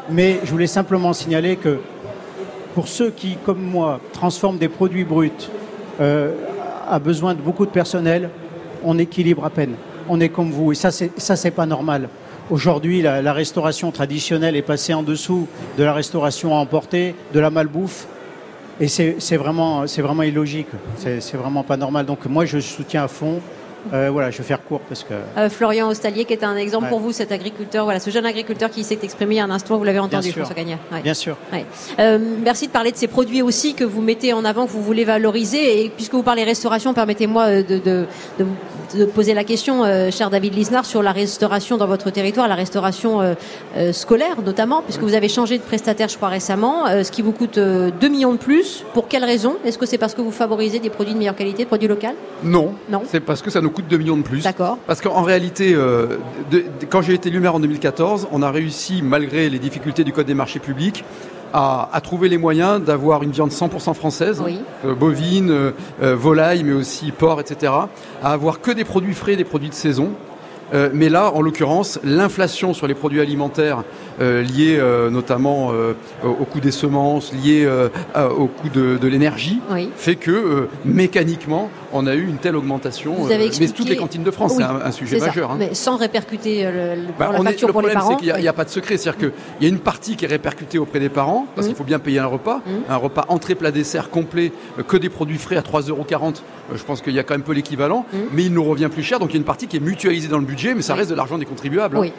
[0.10, 1.80] Mais je voulais simplement signaler que
[2.76, 5.32] pour ceux qui, comme moi, transforment des produits bruts,
[6.00, 6.34] euh,
[6.88, 8.30] a besoin de beaucoup de personnel,
[8.84, 9.74] on équilibre à peine.
[10.08, 10.72] On est comme vous.
[10.72, 12.10] Et ça, c'est, ça, c'est pas normal.
[12.50, 15.48] Aujourd'hui, la, la, restauration traditionnelle est passée en dessous
[15.78, 18.08] de la restauration à emporter, de la malbouffe.
[18.80, 20.68] Et c'est vraiment, vraiment illogique.
[20.98, 22.06] C'est vraiment pas normal.
[22.06, 23.42] Donc moi, je soutiens à fond
[23.94, 25.14] Euh, voilà, je vais faire court parce que.
[25.38, 28.70] Euh, Florian Ostalier, qui est un exemple pour vous, cet agriculteur, voilà, ce jeune agriculteur
[28.70, 30.80] qui s'est exprimé il y a un instant, vous l'avez entendu, François Gagnard.
[31.04, 31.38] Bien sûr.
[32.00, 34.84] Euh, merci de parler de ces produits aussi que vous mettez en avant, que vous
[34.84, 35.86] voulez valoriser.
[35.86, 38.06] Et puisque vous parlez restauration, permettez-moi de, de,
[38.40, 38.46] de,
[39.14, 43.36] poser la question, cher David Lisnard, sur la restauration dans votre territoire, la restauration
[43.92, 47.60] scolaire notamment, puisque vous avez changé de prestataire, je crois, récemment, ce qui vous coûte
[47.60, 48.84] 2 millions de plus.
[48.94, 49.56] Pour quelle raison?
[49.66, 52.08] Est-ce que c'est parce que vous favorisez des produits de meilleure qualité, des produits locaux?
[52.44, 52.74] Non.
[52.90, 53.02] Non.
[53.10, 54.44] C'est parce que ça nous coûte 2 millions de plus.
[54.44, 54.78] D'accord.
[54.88, 56.18] Parce qu'en réalité, euh,
[56.90, 60.34] quand j'ai été lumière en 2014, on a réussi, malgré les difficultés du Code des
[60.34, 61.04] marchés publics,
[61.54, 64.44] à, trouver les moyens d'avoir une viande 100% française,
[64.86, 65.72] euh, bovine, euh,
[66.16, 67.74] volaille, mais aussi porc, etc.,
[68.24, 70.10] à avoir que des produits frais, des produits de saison.
[70.94, 73.84] mais là, en l'occurrence, l'inflation sur les produits alimentaires
[74.20, 75.94] euh, liées euh, notamment euh,
[76.24, 77.70] au coût des semences, liées
[78.16, 79.62] au coût de, de l'énergie,
[79.96, 83.14] fait que mécaniquement, on a eu une telle augmentation.
[83.14, 83.72] Vous avez expliqué...
[83.72, 85.52] mais toutes les cantines de France, c'est un, sujet majeur.
[85.52, 85.58] Hein.
[85.60, 87.68] Mais sans répercuter le, bah, la facture.
[87.68, 88.98] Le problème, c'est qu'il n'y a, pas de secret.
[88.98, 89.32] C'est-à-dire qu'il
[89.62, 91.70] y a une partie qui est répercutée auprès des parents, parce mmh.
[91.70, 92.58] qu'il faut bien payer un repas.
[92.58, 92.72] Mmh.
[92.90, 94.52] Un repas entrée, plat, dessert complet,
[94.88, 96.06] que des produits frais à 3,40 euros.
[96.74, 98.06] Je pense qu'il y a quand même peu l'équivalent.
[98.12, 98.18] Mmh.
[98.34, 99.20] Mais il nous revient plus cher.
[99.20, 101.10] Donc il y a une partie qui est mutualisée dans le budget, mais ça reste
[101.10, 101.98] de l'argent des contribuables.
[101.98, 102.02] Hein.
[102.02, 102.14] Oui.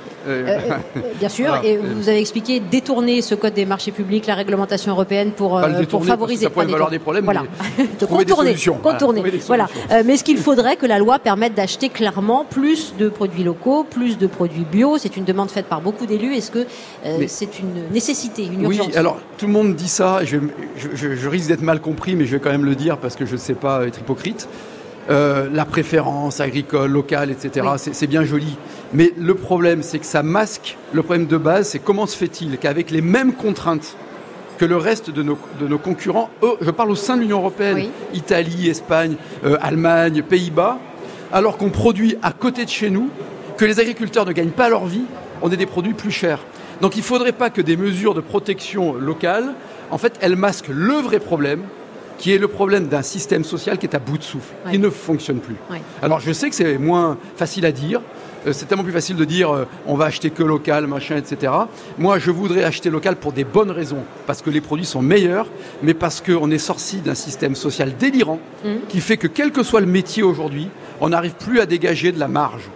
[1.19, 1.61] bien sûr.
[1.64, 5.83] Et vous avez expliqué détourner ce code des marchés publics, la réglementation européenne pour, euh,
[5.85, 6.45] pour favoriser.
[6.45, 7.25] Ça pourrait valoir des problèmes.
[7.25, 7.43] Voilà.
[8.01, 8.55] de contourner.
[8.83, 9.23] Contourner.
[9.47, 9.57] Voilà.
[9.90, 13.84] Euh, mais ce qu'il faudrait que la loi permette d'acheter clairement plus de produits locaux,
[13.84, 14.98] plus de produits bio.
[14.98, 16.34] C'est une demande faite par beaucoup d'élus.
[16.34, 16.66] Est-ce que
[17.06, 18.88] euh, c'est une nécessité, une urgence?
[18.88, 18.96] Oui.
[18.96, 20.24] Alors tout le monde dit ça.
[20.24, 20.36] Je,
[20.76, 23.26] je, je risque d'être mal compris, mais je vais quand même le dire parce que
[23.26, 24.48] je ne sais pas être hypocrite.
[25.11, 27.66] Euh, la préférence agricole, locale, etc.
[27.92, 28.59] C'est bien joli.
[28.92, 32.59] Mais le problème, c'est que ça masque le problème de base, c'est comment se fait-il
[32.59, 33.96] qu'avec les mêmes contraintes
[34.59, 37.38] que le reste de nos, de nos concurrents, eux, je parle au sein de l'Union
[37.38, 40.78] européenne, Italie, Espagne, euh, Allemagne, Pays-Bas,
[41.32, 43.09] alors qu'on produit à côté de chez nous,
[43.56, 45.04] que les agriculteurs ne gagnent pas leur vie,
[45.42, 46.40] on est des produits plus chers.
[46.80, 49.54] Donc il ne faudrait pas que des mesures de protection locale,
[49.90, 51.62] en fait, elles masquent le vrai problème,
[52.18, 54.90] qui est le problème d'un système social qui est à bout de souffle, qui ne
[54.90, 55.54] fonctionne plus.
[56.02, 58.00] Alors je sais que c'est moins facile à dire,
[58.53, 61.53] c'est tellement plus facile de dire euh, on va acheter que local, machin, etc.
[61.99, 65.46] Moi, je voudrais acheter local pour des bonnes raisons, parce que les produits sont meilleurs,
[65.82, 68.68] mais parce qu'on est sorti d'un système social délirant mmh.
[68.88, 70.68] qui fait que quel que soit le métier aujourd'hui,
[71.01, 72.68] on n'arrive plus à dégager de la marge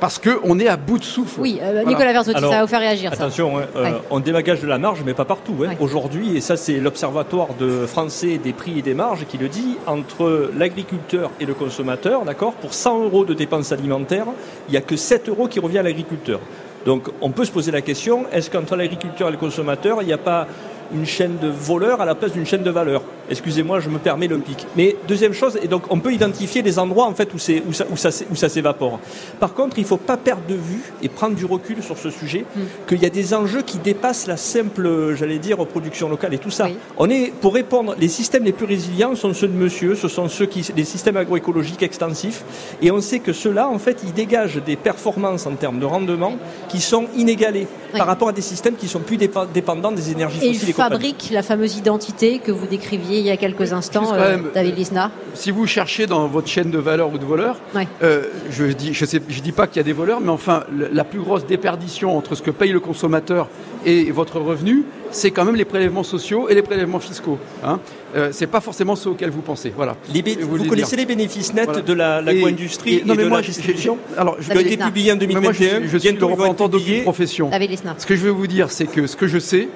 [0.00, 1.40] parce qu'on est à bout de souffle.
[1.40, 3.12] Oui, euh, Nicolas Verzotti, ça va vous faire réagir.
[3.12, 5.54] Attention, hein, euh, on débagage de la marge, mais pas partout.
[5.64, 5.74] Hein.
[5.78, 9.76] Aujourd'hui, et ça c'est l'Observatoire de français des prix et des marges qui le dit,
[9.86, 14.26] entre l'agriculteur et le consommateur, d'accord, pour 100 euros de dépenses alimentaires,
[14.68, 16.40] il n'y a que 7 euros qui revient à l'agriculteur.
[16.86, 20.12] Donc on peut se poser la question, est-ce qu'entre l'agriculteur et le consommateur, il n'y
[20.12, 20.46] a pas
[20.92, 23.02] une chaîne de voleurs à la place d'une chaîne de valeur.
[23.30, 24.66] Excusez-moi, je me permets le pic.
[24.76, 27.72] Mais deuxième chose, et donc on peut identifier les endroits en fait où, c'est, où,
[27.72, 28.98] ça, où, ça, où ça s'évapore.
[29.38, 32.10] Par contre, il ne faut pas perdre de vue et prendre du recul sur ce
[32.10, 32.60] sujet, mm.
[32.88, 36.50] qu'il y a des enjeux qui dépassent la simple, j'allais dire, production locale et tout
[36.50, 36.68] ça.
[36.98, 40.28] On est, pour répondre, les systèmes les plus résilients sont ceux de monsieur, ce sont
[40.28, 42.44] ceux qui, les systèmes agroécologiques extensifs,
[42.82, 46.36] et on sait que ceux-là, en fait, ils dégagent des performances en termes de rendement
[46.68, 47.66] qui sont inégalées
[47.96, 51.76] par rapport à des systèmes qui sont plus dépendants des énergies fossiles fabrique la fameuse
[51.76, 55.10] identité que vous décriviez il y a quelques instants, euh, David Lisna.
[55.34, 57.60] Si vous cherchez dans votre chaîne de valeur ou de voleurs,
[58.02, 60.64] euh, je dis, je sais, je dis pas qu'il y a des voleurs, mais enfin,
[60.70, 63.48] la plus grosse déperdition entre ce que paye le consommateur
[63.84, 67.38] et votre revenu, c'est quand même les prélèvements sociaux et les prélèvements fiscaux.
[67.64, 67.80] Hein.
[68.16, 69.72] Euh, c'est pas forcément ceux auxquels vous pensez.
[69.74, 69.96] Voilà.
[70.42, 75.12] vous connaissez les bénéfices nets de l'agro-industrie et, de la distribution Alors, je, été publié
[75.12, 75.82] en 2021.
[75.86, 77.50] je, suis le représentant d'aucune profession.
[77.98, 79.68] Ce que je veux vous dire, c'est que ce que je sais,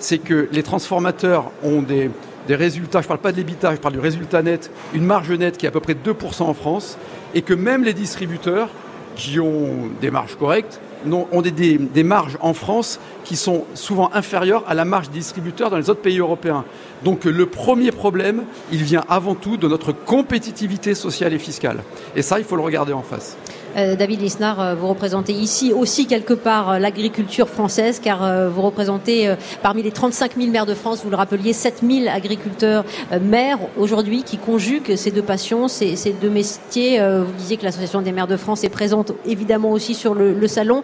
[0.00, 2.10] c'est que les transformateurs ont des,
[2.48, 5.56] résultats, je ne parle pas de l'habitat, je parle du résultat net, une marge nette
[5.56, 6.98] qui est à peu près 2% en France,
[7.34, 8.68] et que même les distributeurs,
[9.14, 10.80] qui ont des marges correctes,
[11.10, 15.70] ont des, des, marges en France qui sont souvent inférieures à la marge des distributeurs
[15.70, 16.64] dans les autres pays européens.
[17.04, 21.82] Donc le premier problème, il vient avant tout de notre compétitivité sociale et fiscale.
[22.16, 23.36] Et ça, il faut le regarder en face.
[23.76, 28.62] Euh, David Lisnard, euh, vous représentez ici aussi quelque part euh, l'agriculture française, car vous
[28.62, 32.84] représentez parmi les 35 000 maires de France, vous le rappeliez, 7 000 agriculteurs
[33.20, 37.00] maires aujourd'hui qui conjuguent ces deux passions, ces, deux métiers.
[37.00, 40.82] Vous disiez que l'Association des maires de France est présente évidemment aussi sur le, salon.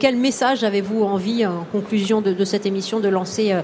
[0.00, 3.54] Quel message avez-vous envie, en conclusion de, cette émission, de lancer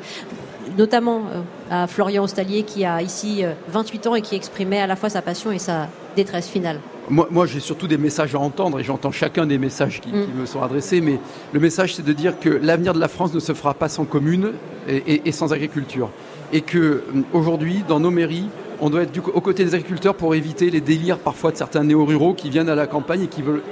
[0.79, 1.23] notamment
[1.71, 5.23] à Florian Ostalier qui a ici 28 ans et qui exprimait à la fois sa
[5.23, 6.79] passion et sa détresse finale?
[7.11, 10.41] Moi, j'ai surtout des messages à entendre et j'entends chacun des messages qui, mm.
[10.41, 11.19] me sont adressés, mais
[11.53, 14.05] le message, c'est de dire que l'avenir de la France ne se fera pas sans
[14.05, 14.53] commune
[14.89, 16.11] et, sans agriculture.
[16.53, 17.03] Et que euh,
[17.33, 18.49] aujourd'hui, dans nos mairies,
[18.81, 22.35] on doit être aux côtés des agriculteurs pour éviter les délires parfois de certains néo-ruraux
[22.35, 23.29] qui viennent à la campagne et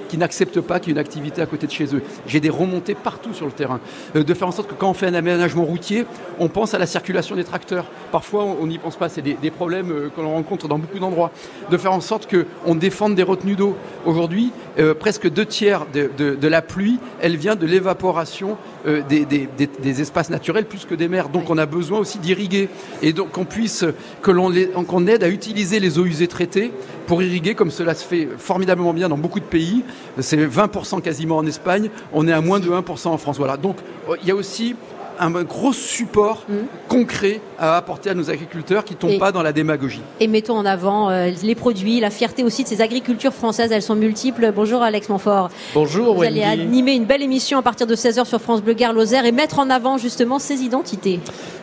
[0.09, 2.03] qui n'acceptent pas qu'il y ait une activité à côté de chez eux.
[2.27, 3.81] J'ai des remontées partout sur le terrain.
[4.17, 6.05] Euh, de faire en sorte que quand on fait un aménagement routier,
[6.39, 7.87] on pense à la circulation des tracteurs.
[8.13, 9.09] Parfois, on n'y pense pas.
[9.09, 11.31] C'est des, des problèmes euh, que l'on rencontre dans beaucoup d'endroits.
[11.71, 13.77] De faire en sorte qu'on défende des retenues d'eau.
[14.05, 18.57] Aujourd'hui, euh, presque deux tiers de, de, de, la pluie, elle vient de l'évaporation
[18.87, 21.29] euh, des, des, des, espaces naturels plus que des mers.
[21.29, 22.69] Donc on a besoin aussi d'irriguer
[23.03, 23.85] et donc qu'on puisse
[24.23, 24.53] que l'on
[24.85, 26.73] qu'on aide à utiliser les eaux usées traitées
[27.07, 29.83] pour irriguer comme cela se fait formidablement bien dans beaucoup de pays.
[30.21, 31.91] C'est 20% quasiment en Espagne.
[32.13, 33.39] On est à moins de 1% en France.
[33.39, 33.57] Voilà.
[33.57, 33.77] Donc
[34.23, 34.77] il y a aussi
[35.19, 36.55] un gros support mmh.
[36.89, 40.03] concret à apporter à nos agriculteurs qui ne tombent pas dans la démagogie.
[40.21, 43.83] Et mettons en avant euh, les produits, la fierté aussi de ces agricultures françaises, elles
[43.83, 44.53] sont multiples.
[44.55, 45.51] Bonjour Alex Montfort.
[45.75, 48.93] Bonjour Vous allez animer une belle émission à partir de 16h sur France Bleu Gare
[48.93, 51.21] Lozère et mettre en avant justement ces identités.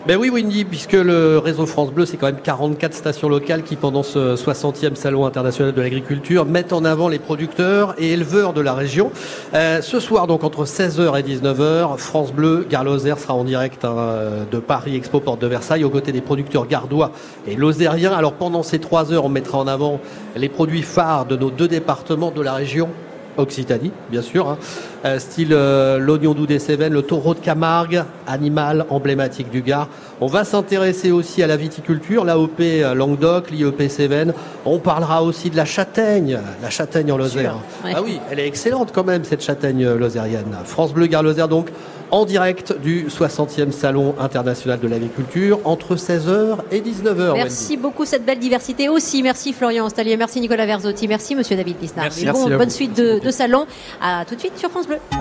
[0.07, 3.75] Ben oui Wendy, puisque le réseau France Bleu, c'est quand même 44 stations locales qui
[3.75, 8.61] pendant ce 60e Salon international de l'agriculture mettent en avant les producteurs et éleveurs de
[8.61, 9.11] la région.
[9.55, 13.85] Euh, ce soir donc entre 16h et 19h, France Bleu Gare Lozère sera en direct
[13.85, 17.11] hein, de Paris Expo Porte de Versailles aux côtés des producteurs gardois
[17.47, 18.13] et lozériens.
[18.13, 19.99] Alors pendant ces trois heures, on mettra en avant
[20.35, 22.89] les produits phares de nos deux départements de la région.
[23.37, 24.57] Occitanie, bien sûr, hein.
[25.05, 29.87] Euh, style euh, l'oignon doux des Cévennes, le taureau de Camargue, animal emblématique du Gard.
[30.19, 32.59] On va s'intéresser aussi à la viticulture, l'AOP
[32.95, 34.33] Languedoc, l'IEP Cévennes.
[34.65, 37.57] On parlera aussi de la châtaigne, la châtaigne en Lozère.
[37.83, 37.91] Ouais.
[37.95, 40.55] Ah oui, elle est excellente quand même, cette châtaigne lozérienne.
[40.63, 41.69] France Bleu Gard Lozère, donc,
[42.11, 47.33] en direct du 60e Salon international de l'agriculture entre 16h et 19h.
[47.33, 47.77] Merci Wendy.
[47.77, 49.23] beaucoup cette belle diversité aussi.
[49.23, 52.05] Merci Florian Ostalier, merci Nicolas Verzotti, merci Monsieur David Lisnard.
[52.05, 52.73] Merci, bon, merci à bonne vous.
[52.73, 53.65] suite de, de salon.
[54.01, 54.94] À tout de suite sur France Bleu.
[54.99, 55.05] favorite.